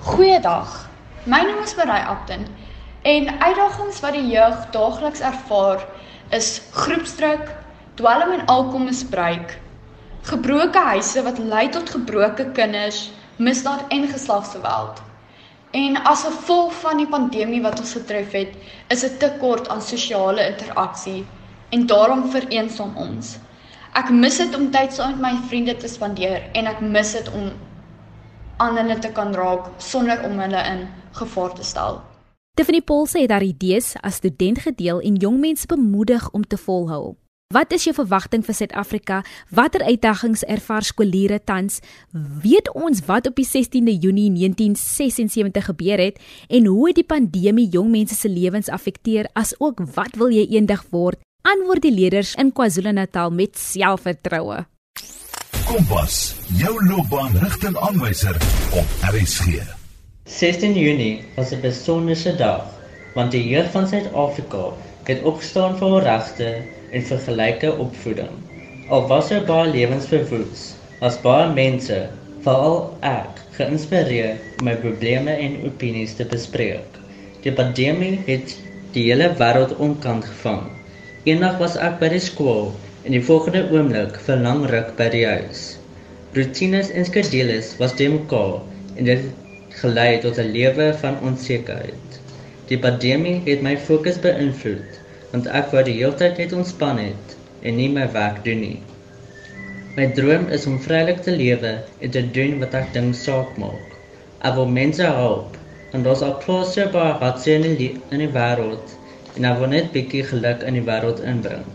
Goeiedag. 0.00 0.89
My 1.24 1.42
naam 1.42 1.58
is 1.62 1.74
Marie 1.76 2.08
Upton 2.08 2.46
en 3.02 3.26
uitdagings 3.40 3.98
wat 4.00 4.14
die 4.16 4.30
jeug 4.32 4.62
daagliks 4.72 5.20
ervaar 5.20 5.82
is 6.32 6.62
groepsdruk, 6.72 7.50
dwelm 8.00 8.32
en 8.32 8.46
alkoholmisbruik, 8.46 9.52
gebroke 10.30 10.78
huise 10.78 11.20
wat 11.26 11.42
lei 11.52 11.66
tot 11.68 11.92
gebroke 11.92 12.46
kinders, 12.56 13.10
misdaad 13.36 13.84
en 13.92 14.08
geslagsgeweld. 14.08 15.02
En 15.76 16.00
as 16.08 16.24
gevolg 16.24 16.72
van 16.80 17.04
die 17.04 17.10
pandemie 17.12 17.60
wat 17.68 17.84
ons 17.84 17.92
getref 18.00 18.32
het, 18.32 18.56
is 18.88 19.04
'n 19.04 19.18
tekort 19.18 19.68
aan 19.68 19.82
sosiale 19.82 20.46
interaksie 20.46 21.26
en 21.68 21.86
daarom 21.86 22.30
vereensaam 22.30 22.96
ons. 22.96 23.36
Ek 23.92 24.08
mis 24.10 24.36
dit 24.36 24.56
om 24.56 24.70
tyd 24.70 24.92
saam 24.92 25.20
met 25.20 25.20
my 25.20 25.48
vriende 25.48 25.76
te 25.76 25.88
spandeer 25.88 26.48
en 26.52 26.66
ek 26.66 26.80
mis 26.80 27.12
dit 27.12 27.28
om 27.32 27.52
ander 28.60 29.00
te 29.00 29.10
kan 29.16 29.32
raak 29.34 29.70
sonder 29.80 30.20
om 30.28 30.38
hulle 30.38 30.60
in 30.72 30.84
gevaar 31.16 31.54
te 31.56 31.64
stel. 31.64 32.00
Tiffany 32.54 32.82
Paulse 32.84 33.18
het 33.22 33.32
haar 33.32 33.46
idees 33.46 33.94
as 34.04 34.20
student 34.20 34.60
gedeel 34.66 35.00
en 35.00 35.16
jong 35.16 35.40
mense 35.40 35.66
bemoedig 35.66 36.28
om 36.30 36.44
te 36.44 36.58
volhou. 36.60 37.16
Wat 37.50 37.72
is 37.74 37.84
jou 37.88 37.94
verwagting 37.94 38.44
vir 38.46 38.54
Suid-Afrika? 38.54 39.22
Watter 39.50 39.82
uitdagings 39.82 40.44
ervaar 40.46 40.86
skooliere 40.86 41.40
tans? 41.44 41.80
Weet 42.42 42.70
ons 42.74 43.00
wat 43.08 43.26
op 43.26 43.34
die 43.40 43.46
16de 43.48 43.96
Junie 43.96 44.28
1976 44.30 45.64
gebeur 45.72 45.98
het 45.98 46.20
en 46.48 46.70
hoe 46.70 46.86
het 46.86 47.00
die 47.00 47.08
pandemie 47.16 47.66
jong 47.72 47.90
mense 47.90 48.14
se 48.14 48.30
lewens 48.30 48.70
afekteer? 48.70 49.26
Asook 49.34 49.82
wat 49.96 50.14
wil 50.14 50.30
jy 50.30 50.46
eendag 50.46 50.86
word? 50.94 51.18
antwoord 51.42 51.84
die 51.84 51.94
leerders 51.94 52.34
in 52.40 52.52
KwaZulu-Natal 52.52 53.32
met 53.32 53.58
selfvertroue. 53.58 54.64
Kompas, 55.70 56.34
jou 56.58 56.72
loopbaanrigtingaanwyser 56.82 58.34
op 58.74 58.94
RSG. 59.06 59.60
16 60.24 60.72
Junie 60.74 61.22
was 61.36 61.52
'n 61.54 61.60
besonderse 61.62 62.32
dag 62.36 62.64
want 63.14 63.30
die 63.30 63.42
jeug 63.48 63.70
van 63.70 63.86
Suid-Afrika 63.88 64.64
het 65.04 65.22
opgestaan 65.22 65.76
vir 65.78 65.88
hul 65.88 66.02
regte 66.06 66.48
en 66.90 67.06
vir 67.10 67.22
gelyke 67.26 67.70
opvoeding. 67.84 68.34
Al 68.88 69.06
was 69.06 69.30
er 69.30 69.46
baie 69.52 69.70
lewens 69.70 70.10
verwoes, 70.10 70.74
was 71.00 71.20
baie 71.22 71.46
mense, 71.54 72.00
veral 72.42 72.98
ek, 73.00 73.38
geïnspireer 73.60 74.42
om 74.58 74.64
my 74.64 74.74
probleme 74.74 75.38
en 75.46 75.62
opinies 75.70 76.18
te 76.18 76.26
bespreek. 76.34 76.98
Die 77.46 77.54
pandemie 77.62 78.18
het 78.26 78.58
die 78.92 79.06
hele 79.12 79.30
wêreld 79.38 79.78
onkant 79.78 80.24
gevang 80.24 80.66
Eendag 81.28 81.58
was 81.60 81.74
ek 81.76 81.98
by 82.00 82.08
die 82.08 82.22
skool 82.24 82.70
en 83.04 83.14
die 83.16 83.22
volgende 83.24 83.62
oomblik 83.72 84.18
vir 84.26 84.42
lang 84.46 84.64
ruk 84.68 84.90
by 84.98 85.06
die 85.14 85.24
huis. 85.26 85.60
Routines 86.36 86.90
en 86.92 87.06
skedules 87.08 87.72
was 87.78 87.94
te 87.96 88.08
mekaar 88.12 88.58
en 88.96 89.08
dit 89.08 89.22
gelei 89.80 90.20
tot 90.24 90.38
'n 90.38 90.52
lewe 90.56 90.88
van 91.02 91.16
onsekerheid. 91.30 92.18
Die 92.68 92.78
pandemie 92.78 93.40
het 93.46 93.64
my 93.66 93.76
fokus 93.88 94.20
beïnvloed 94.26 95.00
want 95.32 95.48
ek 95.60 95.72
wou 95.72 95.82
die 95.86 95.96
hele 96.00 96.16
tyd 96.22 96.38
net 96.42 96.52
ontspan 96.60 97.00
het 97.02 97.36
en 97.62 97.76
nie 97.76 97.88
my 97.96 98.06
werk 98.12 98.44
doen 98.44 98.60
nie. 98.66 98.78
My 99.96 100.06
droom 100.18 100.46
is 100.58 100.66
om 100.66 100.78
vrylik 100.78 101.24
te 101.24 101.32
lewe 101.40 101.72
en 102.00 102.10
te 102.10 102.22
doen 102.36 102.60
wat 102.60 102.74
ek 102.74 102.92
dink 102.92 103.14
saak 103.14 103.56
maak. 103.64 103.96
Ek 104.44 104.54
wil 104.60 104.70
mense 104.78 105.02
help 105.02 105.56
en 105.92 106.04
daar's 106.06 106.22
al 106.22 106.38
klaar 106.44 106.64
so 106.68 106.86
baie 106.94 107.18
hartseer 107.24 107.64
in 107.72 107.76
die, 107.80 107.92
in 108.10 108.26
die 108.26 108.32
wêreld 108.38 108.96
en 109.36 109.44
hy 109.44 109.58
wil 109.58 109.76
net 109.76 109.92
bietjie 109.96 110.24
geluk 110.32 110.62
in 110.68 110.78
die 110.78 110.88
wêreld 110.92 111.24
inbring. 111.34 111.66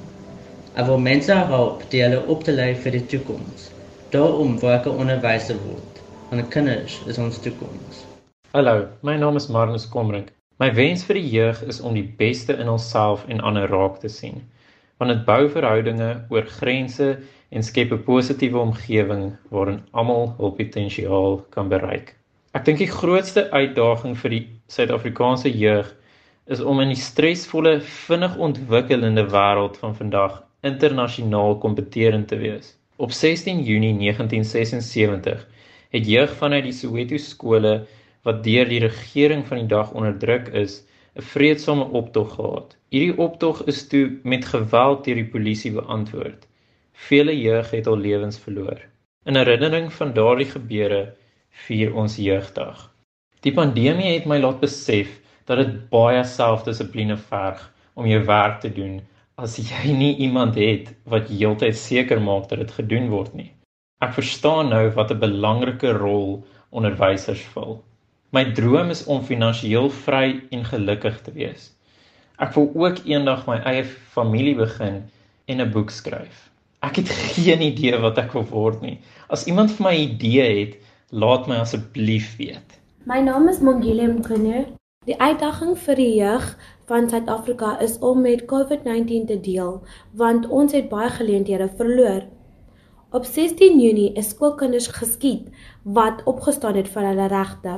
Hy 0.75 0.84
wil 0.84 0.98
mense 1.00 1.32
help 1.32 1.84
die 1.88 2.01
hulle 2.03 2.17
op 2.27 2.41
te 2.44 2.51
lei 2.51 2.74
vir 2.84 2.91
die 2.98 3.05
toekoms. 3.08 3.70
Daarom 4.12 4.58
wil 4.60 4.74
ek 4.74 4.88
'n 4.91 4.98
onderwyser 5.03 5.55
word. 5.67 6.01
Want 6.29 6.50
kinders 6.51 6.98
is 7.08 7.17
ons 7.17 7.38
toekoms. 7.39 8.01
Hallo, 8.51 8.89
my 9.01 9.15
naam 9.15 9.38
is 9.39 9.48
Marnus 9.48 9.86
Komrink. 9.88 10.34
My 10.60 10.67
wens 10.75 11.05
vir 11.08 11.15
die 11.15 11.29
jeug 11.32 11.62
is 11.63 11.79
om 11.79 11.94
die 11.96 12.12
beste 12.20 12.58
in 12.60 12.67
onsself 12.67 13.24
en 13.29 13.39
ander 13.39 13.72
raak 13.72 14.01
te 14.01 14.10
sien. 14.10 14.44
Want 15.00 15.12
dit 15.12 15.25
bou 15.25 15.48
verhoudinge 15.50 16.10
oor 16.29 16.44
grense 16.60 17.08
en 17.51 17.63
skep 17.63 17.94
'n 17.94 18.03
positiewe 18.03 18.60
omgewing 18.60 19.38
waarin 19.51 19.79
almal 19.94 20.36
hul 20.38 20.51
potensiaal 20.51 21.46
kan 21.55 21.70
bereik. 21.70 22.17
Ek 22.51 22.65
dink 22.65 22.77
die 22.84 22.91
grootste 22.91 23.48
uitdaging 23.51 24.17
vir 24.17 24.29
die 24.29 24.48
Suid-Afrikaanse 24.67 25.58
jeug 25.58 25.96
is 26.48 26.60
om 26.60 26.82
in 26.82 26.89
die 26.91 27.00
stresvolle, 27.00 27.79
vinnig 27.79 28.36
ontwikkelende 28.38 29.24
wêreld 29.32 29.77
van 29.77 29.96
vandag 29.96 30.44
internasionaal 30.65 31.57
kompeterend 31.62 32.27
te 32.27 32.38
wees. 32.41 32.74
Op 32.95 33.12
16 33.12 33.63
Junie 33.63 33.93
1976 33.98 35.48
het 35.89 36.07
jeug 36.07 36.34
vanuit 36.39 36.63
die 36.63 36.74
Soweto 36.74 37.17
skole 37.22 37.75
wat 38.25 38.43
deur 38.43 38.69
die 38.69 38.81
regering 38.81 39.45
van 39.48 39.62
die 39.62 39.69
dag 39.69 39.91
onderdruk 39.93 40.48
is, 40.63 40.84
'n 41.15 41.22
vreedsame 41.22 41.86
optog 42.00 42.34
gehad. 42.36 42.75
Hierdie 42.89 43.17
optog 43.17 43.63
is 43.72 43.88
toe 43.88 44.19
met 44.24 44.45
geweld 44.45 45.05
deur 45.05 45.15
die 45.15 45.31
polisie 45.36 45.72
beantwoord. 45.72 46.48
Vele 46.93 47.36
jeug 47.39 47.72
het 47.72 47.88
al 47.88 47.98
lewens 47.98 48.39
verloor. 48.39 48.79
In 49.25 49.36
herinnering 49.36 49.93
van 49.93 50.13
daardie 50.13 50.50
gebeure 50.50 51.13
vier 51.67 51.95
ons 51.95 52.15
jeugdag. 52.15 52.91
Die 53.41 53.53
pandemie 53.53 54.13
het 54.13 54.25
my 54.25 54.39
laat 54.39 54.60
besef 54.60 55.19
dat 55.45 55.57
dit 55.57 55.89
baie 55.89 56.24
selfdissipline 56.24 57.17
verg 57.17 57.74
om 57.93 58.05
jou 58.05 58.24
werk 58.25 58.60
te 58.60 58.74
doen 58.74 59.01
as 59.35 59.57
jy 59.59 59.91
nie 59.91 60.13
iemand 60.23 60.55
het 60.55 60.93
wat 61.11 61.27
heeltyd 61.27 61.75
seker 61.75 62.21
maak 62.23 62.47
dat 62.49 62.61
dit 62.63 62.71
gedoen 62.77 63.09
word 63.11 63.33
nie. 63.35 63.51
Ek 64.05 64.13
verstaan 64.15 64.69
nou 64.71 64.85
wat 64.95 65.11
'n 65.11 65.19
belangrike 65.19 65.91
rol 65.97 66.45
onderwysers 66.71 67.43
vul. 67.55 67.83
My 68.31 68.43
droom 68.59 68.89
is 68.95 69.03
om 69.05 69.23
finansiëel 69.23 69.89
vry 69.89 70.41
en 70.51 70.63
gelukkig 70.63 71.21
te 71.21 71.31
wees. 71.31 71.71
Ek 72.39 72.55
wil 72.55 72.71
ook 72.75 73.03
eendag 73.05 73.45
my 73.47 73.59
eie 73.71 73.83
familie 74.15 74.55
begin 74.55 75.03
en 75.47 75.61
'n 75.61 75.71
boek 75.71 75.89
skryf. 75.89 76.49
Ek 76.81 76.95
het 76.95 77.09
geen 77.35 77.61
idee 77.61 77.99
wat 77.99 78.17
ek 78.17 78.33
wil 78.33 78.47
word 78.51 78.81
nie. 78.81 78.99
As 79.29 79.47
iemand 79.47 79.71
vir 79.71 79.83
my 79.83 79.95
'n 79.95 80.09
idee 80.15 80.65
het, 80.65 80.73
laat 81.11 81.47
my 81.47 81.55
asseblief 81.55 82.35
weet. 82.37 82.79
My 83.05 83.19
naam 83.19 83.49
is 83.49 83.59
Mongile 83.59 84.07
Mkhune. 84.07 84.65
Die 85.05 85.15
uitdaging 85.21 85.75
vir 85.77 86.00
die 86.00 86.13
jeug 86.17 86.45
van 86.89 87.05
Suid-Afrika 87.09 87.75
is 87.85 88.00
om 88.01 88.24
met 88.25 88.47
COVID-19 88.50 89.27
te 89.29 89.35
deel, 89.38 89.75
want 90.17 90.47
ons 90.50 90.74
het 90.74 90.88
baie 90.89 91.12
geleenthede 91.13 91.67
verloor. 91.77 92.24
Op 93.13 93.25
16 93.29 93.77
Junie 93.79 94.13
is 94.17 94.31
skoolkinders 94.33 94.88
geskiet 94.95 95.51
wat 95.83 96.24
opgestaan 96.25 96.79
het 96.79 96.89
vir 96.89 97.05
hulle 97.05 97.27
regte. 97.29 97.75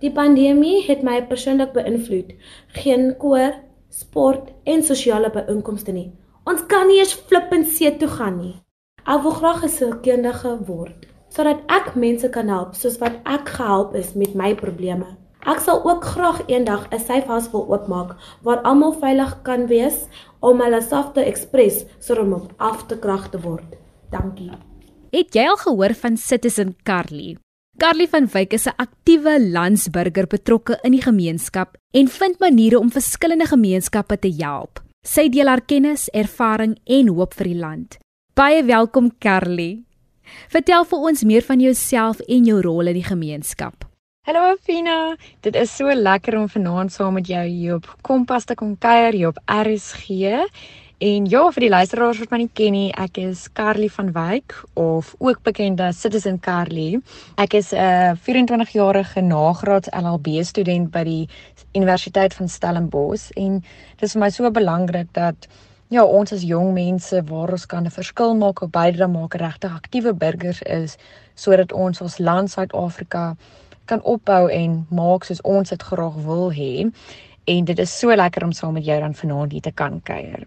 Die 0.00 0.12
pandemie 0.12 0.80
het 0.86 1.04
my 1.04 1.18
persoonlik 1.28 1.74
beïnvloed. 1.76 2.32
Geen 2.80 3.10
koor, 3.20 3.60
sport 3.92 4.48
en 4.64 4.82
sosiale 4.82 5.28
byeenkomste 5.34 5.92
nie. 5.92 6.10
Ons 6.48 6.64
kan 6.68 6.88
nie 6.88 6.98
eens 7.02 7.12
flippend 7.28 7.68
see 7.68 7.92
toe 8.00 8.08
gaan 8.08 8.40
nie. 8.40 8.54
Ek 9.04 9.20
wil 9.20 9.36
graag 9.36 9.64
'n 9.64 9.68
sielkundige 9.68 10.56
word 10.66 11.10
sodat 11.28 11.60
ek 11.66 11.94
mense 11.98 12.28
kan 12.30 12.48
help 12.48 12.74
soos 12.74 12.98
wat 12.98 13.18
ek 13.26 13.48
gehelp 13.48 13.94
is 13.94 14.14
met 14.14 14.34
my 14.34 14.54
probleme. 14.54 15.23
Ek 15.44 15.60
sal 15.60 15.82
ook 15.84 16.04
graag 16.04 16.38
eendag 16.48 16.88
'n 16.88 16.98
safe 16.98 17.28
house 17.28 17.50
wil 17.52 17.66
oopmaak 17.68 18.16
waar 18.42 18.62
almal 18.64 18.92
veilig 18.92 19.42
kan 19.42 19.66
wees 19.66 20.08
om 20.40 20.60
hulle 20.60 20.80
self 20.82 21.12
te 21.12 21.20
express 21.20 21.84
sodat 22.00 22.24
om 22.24 22.48
af 22.56 22.86
te 22.86 22.98
krag 22.98 23.28
te 23.28 23.40
word. 23.40 23.76
Dankie. 24.10 24.50
Het 25.10 25.34
jy 25.34 25.44
al 25.48 25.56
gehoor 25.56 25.94
van 25.94 26.16
Citizen 26.16 26.76
Carly? 26.82 27.36
Carly 27.76 28.08
van 28.08 28.26
Wyk 28.26 28.52
is 28.52 28.66
'n 28.66 28.76
aktiewe 28.76 29.50
landsburger 29.50 30.26
betrokke 30.26 30.78
in 30.82 30.92
die 30.92 31.02
gemeenskap 31.02 31.76
en 31.90 32.08
vind 32.08 32.38
maniere 32.38 32.78
om 32.78 32.90
verskillende 32.90 33.46
gemeenskappe 33.46 34.18
te 34.18 34.34
help. 34.38 34.80
Sy 35.02 35.28
deel 35.28 35.46
haar 35.46 35.64
kennis, 35.64 36.08
ervaring 36.08 36.78
en 36.84 37.08
hoop 37.08 37.34
vir 37.34 37.44
die 37.44 37.58
land. 37.58 37.98
Baie 38.34 38.64
welkom 38.64 39.18
Carly. 39.18 39.84
Vertel 40.48 40.84
vir 40.84 40.98
ons 40.98 41.24
meer 41.24 41.42
van 41.42 41.60
jouself 41.60 42.20
en 42.20 42.44
jou 42.44 42.60
rol 42.60 42.86
in 42.86 42.94
die 42.94 43.04
gemeenskap. 43.04 43.93
Hallo 44.24 44.40
Afina, 44.54 45.16
dit 45.44 45.52
is 45.60 45.72
so 45.76 45.92
lekker 45.92 46.32
om 46.38 46.46
vanaand 46.48 46.92
saam 46.92 47.18
met 47.18 47.26
jou 47.28 47.42
hier 47.44 47.74
op 47.74 47.88
Kompas 48.00 48.46
te 48.48 48.54
kom 48.56 48.70
kuier 48.80 49.12
hier 49.12 49.28
op 49.28 49.40
RSG. 49.52 50.30
En 51.04 51.26
ja, 51.28 51.42
vir 51.52 51.64
die 51.66 51.68
luisteraars 51.68 52.22
wat 52.22 52.30
my 52.32 52.38
nie 52.40 52.48
ken 52.56 52.72
nie, 52.72 52.86
ek 52.96 53.18
is 53.20 53.42
Carly 53.52 53.90
van 53.92 54.14
Wyk 54.14 54.54
of 54.80 55.10
ook 55.18 55.42
bekend 55.44 55.82
as 55.84 56.00
Citizen 56.00 56.38
Carly. 56.40 57.02
Ek 57.36 57.52
is 57.60 57.74
'n 57.76 57.76
uh, 57.76 58.14
24-jarige 58.16 59.20
nagraads 59.20 59.92
LLB 59.92 60.40
student 60.40 60.88
by 60.90 61.02
die 61.04 61.28
Universiteit 61.76 62.32
van 62.34 62.48
Stellenbosch 62.48 63.28
en 63.36 63.60
dit 63.60 64.06
is 64.08 64.16
vir 64.16 64.20
my 64.24 64.30
so 64.30 64.50
belangrik 64.50 65.12
dat 65.12 65.48
ja, 65.88 66.04
ons 66.04 66.32
as 66.32 66.46
jong 66.48 66.72
mense 66.72 67.20
waar 67.28 67.52
ons 67.52 67.66
kan 67.66 67.84
'n 67.84 67.90
verskil 67.90 68.32
maak 68.34 68.62
of 68.62 68.70
bydra 68.70 69.06
maak 69.06 69.34
regtig 69.34 69.76
aktiewe 69.76 70.14
burgers 70.14 70.62
is 70.62 70.96
sodat 71.34 71.72
ons 71.72 72.00
ons 72.00 72.18
land 72.18 72.50
Suid-Afrika 72.50 73.36
kan 73.84 74.02
opbou 74.02 74.48
en 74.50 74.86
maak 74.90 75.24
soos 75.24 75.42
ons 75.42 75.68
dit 75.68 75.82
graag 75.82 76.16
wil 76.26 76.52
hê. 76.52 76.90
En 77.44 77.64
dit 77.64 77.78
is 77.78 77.98
so 77.98 78.14
lekker 78.14 78.44
om 78.44 78.52
saam 78.52 78.72
met 78.72 78.84
jou 78.84 79.00
dan 79.00 79.14
vanaand 79.14 79.52
hier 79.52 79.60
te 79.60 79.72
kan 79.72 80.00
kuier. 80.02 80.46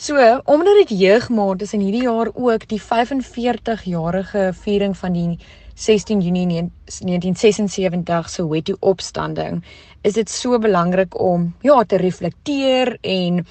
So, 0.00 0.16
omdat 0.44 0.86
dit 0.86 0.98
jeugmaand 0.98 1.62
is 1.62 1.72
en 1.72 1.80
hierdie 1.80 2.06
jaar 2.06 2.30
ook 2.32 2.68
die 2.68 2.80
45-jarige 2.80 4.50
viering 4.62 4.96
van 4.96 5.12
die 5.12 5.38
16 5.74 6.20
Junie 6.20 6.46
1976 6.46 8.28
se 8.28 8.42
Soweto 8.42 8.76
opstanding, 8.80 9.64
is 10.02 10.12
dit 10.12 10.30
so 10.30 10.58
belangrik 10.58 11.20
om 11.20 11.54
ja, 11.60 11.82
te 11.84 11.96
reflekteer 11.96 12.96
en 13.00 13.46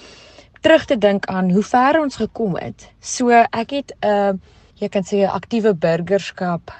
terug 0.61 0.85
te 0.85 0.97
dink 0.97 1.25
aan 1.25 1.51
hoe 1.51 1.63
ver 1.63 2.01
ons 2.01 2.15
gekom 2.15 2.55
het. 2.57 2.89
So, 2.99 3.29
ek 3.51 3.69
het 3.69 3.93
'n 4.01 4.07
uh, 4.07 4.33
jy 4.79 4.87
kan 4.87 5.03
sê 5.03 5.17
'n 5.23 5.35
aktiewe 5.35 5.73
burgerskap 5.73 6.71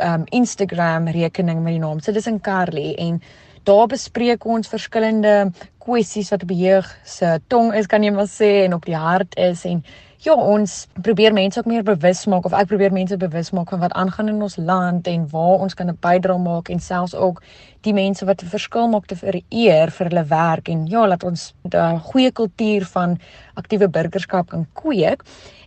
um 0.00 0.24
Instagram 0.30 1.08
rekening 1.08 1.62
met 1.62 1.72
die 1.72 1.82
naam 1.82 2.00
Citizen 2.00 2.40
Carly 2.40 2.94
en 2.94 3.20
daar 3.62 3.86
bespreek 3.86 4.44
ons 4.44 4.68
verskillende 4.68 5.52
kwessies 5.78 6.30
wat 6.30 6.42
op 6.42 6.48
die 6.48 6.64
jeug 6.64 6.88
se 7.04 7.40
tong 7.46 7.74
is 7.74 7.86
kan 7.86 8.02
jy 8.02 8.10
maar 8.10 8.30
sê 8.30 8.64
en 8.64 8.74
op 8.74 8.86
die 8.86 8.96
hart 8.98 9.36
is 9.38 9.64
en 9.64 9.84
ja 10.22 10.34
ons 10.34 10.86
probeer 11.02 11.34
mense 11.34 11.58
ook 11.58 11.66
meer 11.66 11.82
bewus 11.82 12.24
maak 12.30 12.44
of 12.46 12.54
ek 12.54 12.68
probeer 12.70 12.92
mense 12.94 13.16
bewus 13.18 13.50
maak 13.50 13.70
van 13.74 13.82
wat 13.82 13.94
aangaan 13.98 14.30
in 14.30 14.42
ons 14.42 14.56
land 14.56 15.06
en 15.10 15.24
waar 15.30 15.64
ons 15.66 15.74
kan 15.74 15.90
'n 15.90 15.98
bydrae 16.00 16.38
maak 16.38 16.70
en 16.70 16.80
selfs 16.80 17.14
ook 17.14 17.42
die 17.82 17.94
mense 17.94 18.24
wat 18.24 18.42
'n 18.42 18.54
verskil 18.54 18.88
maak 18.88 19.06
te 19.06 19.16
vereer 19.16 19.90
vir 19.90 20.08
hulle 20.08 20.24
werk 20.24 20.68
en 20.68 20.86
ja 20.86 21.06
laat 21.06 21.24
ons 21.24 21.54
'n 21.74 21.98
goeie 21.98 22.30
kultuur 22.30 22.84
van 22.84 23.18
aktiewe 23.54 23.88
burgerskap 23.88 24.48
kan 24.48 24.66
kweek. 24.72 25.22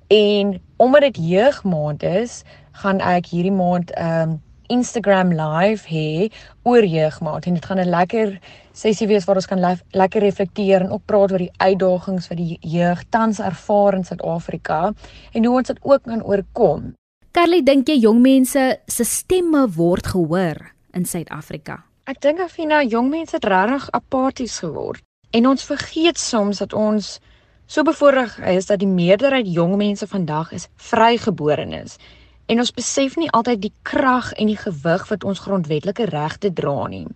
En 0.08 0.62
omdat 0.78 1.02
dit 1.02 1.18
jeugmaand 1.18 2.04
is 2.04 2.44
gaan 2.82 3.00
ek 3.00 3.32
hierdie 3.32 3.56
maand 3.56 3.92
'n 3.96 4.30
um, 4.30 4.42
Instagram 4.68 5.34
live 5.34 5.86
hê 5.88 6.32
oor 6.64 6.86
jeugmaand 6.86 7.46
en 7.46 7.54
dit 7.54 7.66
gaan 7.66 7.80
'n 7.80 7.90
lekker 7.90 8.40
sessie 8.74 9.08
wees 9.08 9.26
waar 9.26 9.36
ons 9.36 9.46
kan 9.46 9.78
lekker 9.92 10.22
reflekteer 10.22 10.82
en 10.82 10.92
ook 10.92 11.06
praat 11.06 11.32
oor 11.32 11.44
die 11.44 11.58
uitdagings 11.58 12.28
wat 12.28 12.38
die 12.38 12.58
jeug 12.62 13.04
tans 13.10 13.40
ervaar 13.40 13.94
in 13.94 14.04
Suid-Afrika 14.04 14.94
en 15.32 15.46
hoe 15.46 15.58
ons 15.58 15.68
dit 15.68 15.80
ook 15.82 16.04
kan 16.04 16.24
oorkom. 16.24 16.94
Carly, 17.32 17.64
dink 17.64 17.88
jy 17.88 18.00
jong 18.00 18.22
mense 18.22 18.80
se 18.88 19.04
stemme 19.04 19.68
word 19.76 20.08
gehoor 20.08 20.72
in 20.94 21.06
Suid-Afrika? 21.06 21.84
Ek 22.06 22.22
dink 22.22 22.40
Afina, 22.40 22.84
jong 22.84 23.10
mense 23.10 23.36
het 23.36 23.46
regtig 23.46 23.90
apaties 23.92 24.60
geword 24.60 25.02
en 25.32 25.48
ons 25.48 25.64
vergeet 25.64 26.18
soms 26.18 26.58
dat 26.58 26.74
ons 26.74 27.20
so 27.66 27.84
bevoorreg 27.84 28.40
is 28.40 28.66
dat 28.66 28.80
die 28.80 28.88
meerderheid 28.88 29.48
jong 29.48 29.76
mense 29.76 30.08
vandag 30.08 30.52
is 30.52 30.68
vrygeborenes 30.76 31.98
En 32.46 32.60
ons 32.62 32.72
besef 32.72 33.16
nie 33.18 33.30
altyd 33.34 33.62
die 33.62 33.74
krag 33.82 34.32
en 34.34 34.52
die 34.52 34.60
gewig 34.60 35.08
wat 35.10 35.24
ons 35.24 35.42
grondwetlike 35.46 36.06
regte 36.12 36.54
dra 36.54 36.88
nie. 36.88 37.08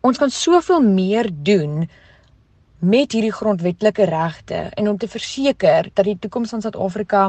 Ons 0.00 0.18
kan 0.18 0.30
soveel 0.30 0.80
meer 0.84 1.28
doen 1.32 1.88
met 2.80 3.12
hierdie 3.12 3.34
grondwetlike 3.34 4.06
regte 4.08 4.68
en 4.76 4.88
om 4.88 4.98
te 4.98 5.08
verseker 5.08 5.90
dat 5.92 6.06
die 6.06 6.16
toekoms 6.18 6.54
van 6.54 6.62
Suid-Afrika 6.64 7.26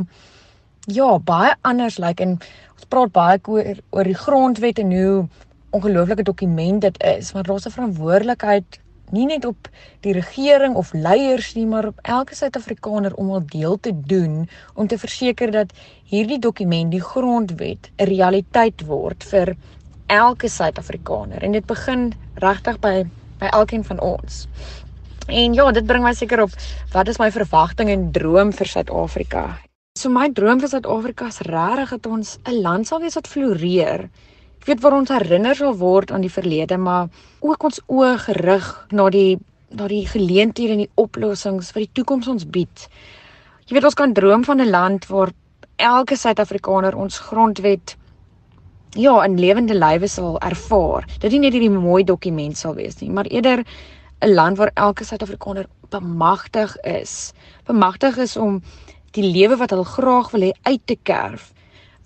ja, 0.88 1.18
baie 1.20 1.56
anders 1.62 1.98
lyk 1.98 2.20
like. 2.20 2.24
en 2.24 2.38
ons 2.76 2.88
praat 2.90 3.12
baie 3.12 3.40
oor 3.48 3.82
oor 3.90 4.08
die 4.08 4.18
grondwet 4.18 4.80
en 4.80 4.94
hoe 4.96 5.28
ongelooflike 5.72 6.24
dokument 6.24 6.82
dit 6.82 7.04
is, 7.04 7.34
maar 7.34 7.44
daar's 7.44 7.66
'n 7.66 7.76
verantwoordelikheid 7.76 8.80
nie 9.12 9.26
net 9.26 9.46
op 9.46 9.70
die 10.02 10.14
regering 10.14 10.76
of 10.76 10.94
leiers 10.94 11.54
nie, 11.56 11.66
maar 11.66 11.88
op 11.92 12.00
elke 12.02 12.36
Suid-Afrikaner 12.36 13.16
om 13.16 13.32
al 13.32 13.46
deel 13.46 13.80
te 13.80 13.92
doen 13.94 14.50
om 14.76 14.88
te 14.88 14.98
verseker 14.98 15.52
dat 15.52 15.74
hierdie 16.04 16.40
dokument, 16.40 16.92
die 16.92 17.02
grondwet, 17.02 17.92
'n 17.98 18.06
realiteit 18.06 18.86
word 18.86 19.24
vir 19.24 19.56
elke 20.08 20.48
Suid-Afrikaner. 20.48 21.44
En 21.44 21.52
dit 21.52 21.66
begin 21.66 22.14
regtig 22.36 22.80
by 22.80 23.06
by 23.42 23.46
elkeen 23.46 23.84
van 23.84 24.00
ons. 24.00 24.48
En 25.28 25.54
ja, 25.54 25.72
dit 25.72 25.86
bring 25.86 26.04
my 26.04 26.14
seker 26.14 26.42
op 26.42 26.54
wat 26.94 27.08
is 27.08 27.18
my 27.18 27.32
verwagting 27.32 27.90
en 27.90 28.12
droom 28.12 28.52
vir 28.54 28.68
Suid-Afrika? 28.68 29.46
So 30.00 30.10
my 30.10 30.30
droom 30.32 30.60
vir 30.60 30.70
Suid-Afrika 30.70 31.28
is 31.28 31.42
regtig 31.48 31.90
dat 31.90 32.06
ons 32.06 32.38
'n 32.46 32.62
land 32.62 32.88
sal 32.88 33.00
wees 33.00 33.16
wat 33.16 33.28
floreer 33.28 34.10
Ek 34.62 34.68
weet 34.70 34.82
waar 34.84 34.94
ons 34.94 35.10
herinner 35.10 35.58
sal 35.58 35.72
word 35.74 36.12
aan 36.14 36.22
die 36.22 36.30
verlede, 36.30 36.78
maar 36.78 37.08
ook 37.42 37.64
ons 37.66 37.80
oë 37.90 38.12
gerig 38.28 38.68
na 38.94 39.08
die 39.10 39.40
na 39.74 39.88
die 39.90 40.04
geleenthede 40.06 40.76
en 40.76 40.84
die 40.84 41.02
oplossings 41.02 41.72
wat 41.74 41.82
die 41.82 41.96
toekoms 41.98 42.28
ons 42.30 42.44
bied. 42.46 42.84
Jy 43.66 43.74
weet 43.74 43.88
ons 43.90 43.98
kan 43.98 44.14
droom 44.14 44.44
van 44.46 44.62
'n 44.62 44.70
land 44.70 45.08
waar 45.10 45.32
elke 45.82 46.16
Suid-Afrikaner 46.16 46.94
ons 46.96 47.18
grondwet 47.18 47.96
ja, 48.94 49.24
in 49.26 49.40
lewende 49.40 49.74
lywe 49.74 50.08
sal 50.08 50.38
ervaar. 50.40 51.08
Dit 51.20 51.32
nie 51.32 51.40
net 51.40 51.54
hierdie 51.54 51.74
mooi 51.74 52.04
dokument 52.04 52.58
sal 52.58 52.76
wees 52.76 53.02
nie, 53.02 53.10
maar 53.10 53.26
eerder 53.26 53.66
'n 54.22 54.34
land 54.34 54.58
waar 54.58 54.72
elke 54.76 55.04
Suid-Afrikaner 55.04 55.66
bemagtig 55.90 56.78
is. 56.84 57.34
Bemagtig 57.66 58.18
is 58.18 58.38
om 58.38 58.62
die 59.12 59.26
lewe 59.26 59.58
wat 59.58 59.70
hulle 59.72 59.86
graag 59.86 60.32
wil 60.32 60.42
hê 60.42 60.52
uit 60.64 60.82
te 60.86 60.98
kerf 61.04 61.52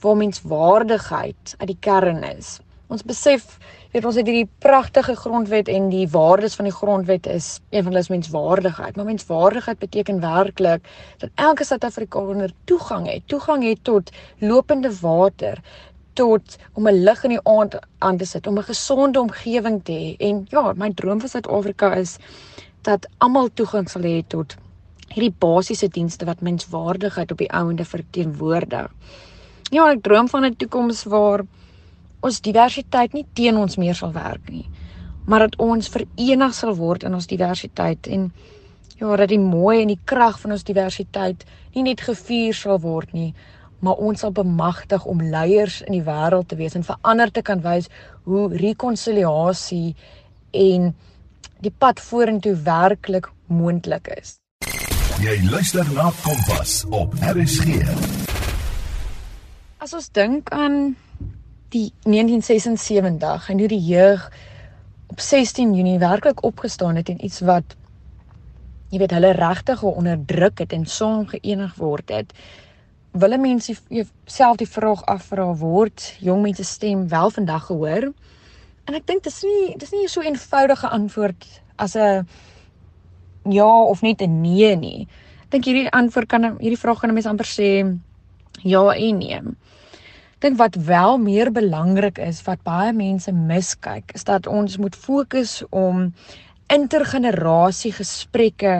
waar 0.01 0.17
menswaardigheid 0.17 1.55
uit 1.57 1.67
die 1.67 1.77
kern 1.79 2.23
is. 2.23 2.59
Ons 2.87 3.03
besef 3.03 3.57
weet 3.95 4.05
ons 4.05 4.17
het 4.19 4.27
hierdie 4.27 4.49
pragtige 4.59 5.15
grondwet 5.15 5.69
en 5.71 5.87
die 5.89 6.05
waardes 6.11 6.57
van 6.59 6.67
die 6.67 6.75
grondwet 6.75 7.27
is 7.31 7.59
een 7.69 7.85
van 7.85 7.93
hulle 7.93 8.03
is 8.03 8.11
menswaardigheid. 8.11 8.95
Maar 8.95 9.07
menswaardigheid 9.07 9.79
beteken 9.79 10.19
werklik 10.19 10.89
dat 11.17 11.29
elke 11.35 11.63
Suid-Afrikaner 11.63 12.51
toegang 12.69 13.07
het, 13.07 13.23
toegang 13.31 13.63
het 13.63 13.83
tot 13.87 14.11
lopende 14.43 14.91
water, 14.99 15.61
tot 16.13 16.57
om 16.73 16.87
'n 16.87 17.03
lig 17.03 17.23
in 17.23 17.29
die 17.29 17.43
aand 17.43 17.79
aan 17.97 18.17
te 18.17 18.25
sit, 18.25 18.47
om 18.47 18.57
'n 18.57 18.63
gesonde 18.63 19.19
omgewing 19.19 19.83
te 19.83 19.91
hê. 19.91 20.15
En 20.27 20.45
ja, 20.49 20.73
my 20.75 20.91
droom 20.93 21.19
vir 21.19 21.29
Suid-Afrika 21.29 21.93
is 21.93 22.17
dat 22.81 23.07
almal 23.17 23.49
toegang 23.53 23.89
sal 23.89 24.01
hê 24.01 24.21
tot 24.27 24.55
hierdie 25.07 25.35
basiese 25.39 25.87
dienste 25.87 26.25
wat 26.25 26.41
menswaardigheid 26.41 27.31
op 27.31 27.37
die 27.37 27.51
ouende 27.51 27.85
verteenwoordig. 27.85 28.91
Ja, 29.73 29.87
ek 29.89 30.03
droom 30.05 30.27
van 30.29 30.45
'n 30.45 30.55
toekoms 30.55 31.03
waar 31.03 31.45
ons 32.21 32.41
diversiteit 32.41 33.13
nie 33.13 33.25
teen 33.33 33.57
ons 33.57 33.77
meer 33.77 33.95
sal 33.95 34.11
werk 34.11 34.49
nie, 34.49 34.69
maar 35.25 35.39
dat 35.39 35.55
ons 35.57 35.89
verenig 35.89 36.53
sal 36.53 36.75
word 36.75 37.03
in 37.03 37.13
ons 37.13 37.27
diversiteit 37.27 38.07
en 38.07 38.31
ja, 38.97 39.15
dat 39.15 39.29
die 39.29 39.39
mooi 39.39 39.81
en 39.81 39.87
die 39.87 39.99
krag 40.05 40.39
van 40.39 40.51
ons 40.51 40.63
diversiteit 40.63 41.45
nie 41.73 41.83
net 41.83 42.01
gevier 42.01 42.53
sal 42.53 42.79
word 42.79 43.13
nie, 43.13 43.33
maar 43.79 43.99
ons 44.01 44.19
sal 44.19 44.31
bemagtig 44.31 45.05
om 45.05 45.21
leiers 45.21 45.81
in 45.81 45.93
die 45.97 46.05
wêreld 46.05 46.47
te 46.47 46.55
wees 46.55 46.75
en 46.75 46.83
vir 46.83 46.97
ander 47.01 47.31
te 47.31 47.41
kan 47.41 47.61
wys 47.61 47.89
hoe 48.23 48.47
rekonsiliasie 48.57 49.95
en 50.51 50.93
die 51.61 51.73
pad 51.77 51.99
vorentoe 51.99 52.55
werklik 52.55 53.31
moontlik 53.47 54.07
is. 54.17 54.37
Jy 55.23 55.39
luister 55.49 55.85
na 55.93 56.11
Kompas 56.23 56.83
op 56.89 57.13
RSG. 57.21 58.24
As 59.85 59.93
ons 59.93 60.07
dink 60.17 60.47
aan 60.49 60.95
die 61.69 61.91
1976 62.09 63.49
en 63.53 63.59
hoe 63.61 63.67
die 63.69 63.83
jeug 63.85 64.23
op 65.13 65.19
16 65.21 65.75
Junie 65.77 65.99
werklik 66.01 66.39
opgestaan 66.43 66.95
het 66.97 67.11
en 67.13 67.19
iets 67.25 67.43
wat 67.45 67.75
jy 68.89 68.97
weet 69.03 69.13
hulle 69.13 69.29
regtig 69.37 69.83
onderdruk 69.85 70.63
het 70.63 70.73
en 70.73 70.87
saam 70.89 71.27
geënig 71.29 71.75
word 71.77 72.09
het 72.09 72.33
wille 73.13 73.37
mense 73.37 73.75
self 74.25 74.57
die 74.57 74.69
vraag 74.69 75.03
afvra 75.13 75.45
word 75.59 76.07
jong 76.17 76.41
mense 76.47 76.65
stem 76.65 77.05
wel 77.11 77.29
vandag 77.35 77.67
gehoor? 77.69 78.09
En 78.89 78.97
ek 78.97 79.05
dink 79.05 79.21
dis 79.29 79.37
nie 79.45 79.75
dis 79.77 79.93
nie 79.93 80.07
so 80.09 80.25
'n 80.25 80.33
eenvoudige 80.33 80.89
antwoord 80.89 81.45
as 81.77 81.93
'n 81.95 82.25
ja 83.53 83.69
of 83.93 84.01
net 84.01 84.21
'n 84.21 84.41
nee 84.41 84.75
nie. 84.75 85.07
Ek 85.45 85.51
dink 85.51 85.65
hierdie 85.65 85.91
antwoord 85.91 86.27
kan 86.27 86.57
hierdie 86.57 86.81
vraag 86.81 86.99
kan 86.99 87.09
'n 87.09 87.13
mens 87.13 87.29
amper 87.29 87.45
sê 87.45 87.69
ja 88.63 88.89
en 88.89 89.17
nee 89.17 89.41
dink 90.45 90.59
wat 90.61 90.75
wel 90.87 91.17
meer 91.17 91.51
belangrik 91.51 92.19
is 92.21 92.43
wat 92.45 92.61
baie 92.67 92.93
mense 92.93 93.31
miskyk 93.33 94.13
is 94.17 94.27
dat 94.29 94.47
ons 94.47 94.77
moet 94.77 94.95
fokus 94.95 95.57
om 95.69 96.11
intergenerasie 96.73 97.91
gesprekke 97.95 98.75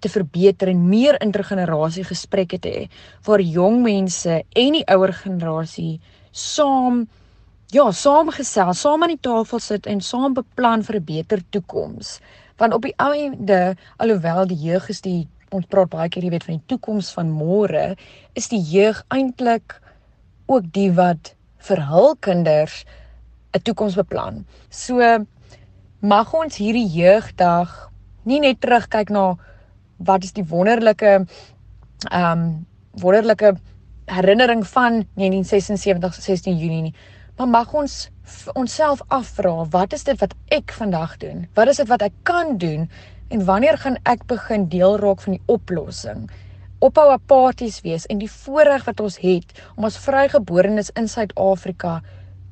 te 0.00 0.08
verbeter 0.08 0.72
en 0.72 0.88
meer 0.88 1.18
intergenerasie 1.22 2.04
gesprekke 2.08 2.58
te 2.58 2.74
hê 2.74 2.84
waar 3.28 3.40
jong 3.40 3.80
mense 3.86 4.42
en 4.64 4.78
die 4.78 4.86
ouer 4.96 5.14
generasie 5.22 6.00
saam 6.32 7.06
ja, 7.70 7.84
saamgesels, 7.94 8.80
saam 8.82 9.04
aan 9.04 9.14
die 9.14 9.22
tafel 9.22 9.60
sit 9.62 9.86
en 9.86 10.00
saam 10.02 10.34
beplan 10.34 10.82
vir 10.82 10.96
'n 10.96 11.04
beter 11.04 11.40
toekoms. 11.50 12.20
Want 12.58 12.74
op 12.74 12.82
die 12.82 12.94
einde, 12.98 13.76
alhoewel 13.96 14.46
die 14.46 14.58
jeug 14.58 14.88
is 14.88 15.00
die 15.00 15.28
ons 15.50 15.66
praat 15.66 15.90
baie 15.90 16.08
keer 16.08 16.22
jy 16.22 16.30
weet 16.30 16.44
van 16.44 16.58
die 16.58 16.66
toekoms 16.66 17.12
van 17.12 17.30
môre, 17.30 17.96
is 18.34 18.48
die 18.48 18.62
jeug 18.62 19.04
eintlik 19.08 19.80
ook 20.50 20.66
die 20.74 20.90
wat 20.98 21.34
vir 21.68 21.84
hul 21.90 22.16
kinders 22.26 22.84
'n 23.54 23.62
toekoms 23.62 23.94
beplan. 23.94 24.44
So 24.70 24.98
mag 26.00 26.34
ons 26.34 26.56
hierdie 26.56 26.88
jeugdag 26.88 27.90
nie 28.24 28.40
net 28.40 28.60
terugkyk 28.60 29.10
na 29.10 29.36
wat 29.98 30.24
is 30.24 30.32
die 30.32 30.44
wonderlike 30.44 31.26
ehm 32.10 32.32
um, 32.32 32.66
wonderlike 32.90 33.54
herinnering 34.10 34.66
van 34.66 35.04
1976 35.14 36.14
16 36.14 36.56
Junie 36.58 36.82
nie. 36.82 36.94
Maar 37.36 37.48
mag 37.48 37.72
ons 37.72 38.10
onsself 38.52 39.02
afvra, 39.08 39.64
wat 39.70 39.92
is 39.92 40.04
dit 40.04 40.18
wat 40.20 40.34
ek 40.48 40.72
vandag 40.72 41.16
doen? 41.16 41.46
Wat 41.54 41.68
is 41.68 41.76
dit 41.76 41.88
wat 41.88 42.02
ek 42.02 42.12
kan 42.22 42.58
doen? 42.58 42.90
En 43.28 43.44
wanneer 43.44 43.78
gaan 43.78 43.96
ek 44.02 44.26
begin 44.26 44.68
deel 44.68 44.98
raak 44.98 45.20
van 45.20 45.32
die 45.32 45.42
oplossing? 45.46 46.30
Ophou 46.80 47.10
apaties 47.12 47.82
wees 47.84 48.06
en 48.08 48.22
die 48.22 48.30
voorreg 48.32 48.86
wat 48.86 49.00
ons 49.04 49.18
het 49.20 49.50
om 49.74 49.84
as 49.84 49.98
vrygeborenes 50.00 50.88
in 50.96 51.10
Suid-Afrika 51.12 51.98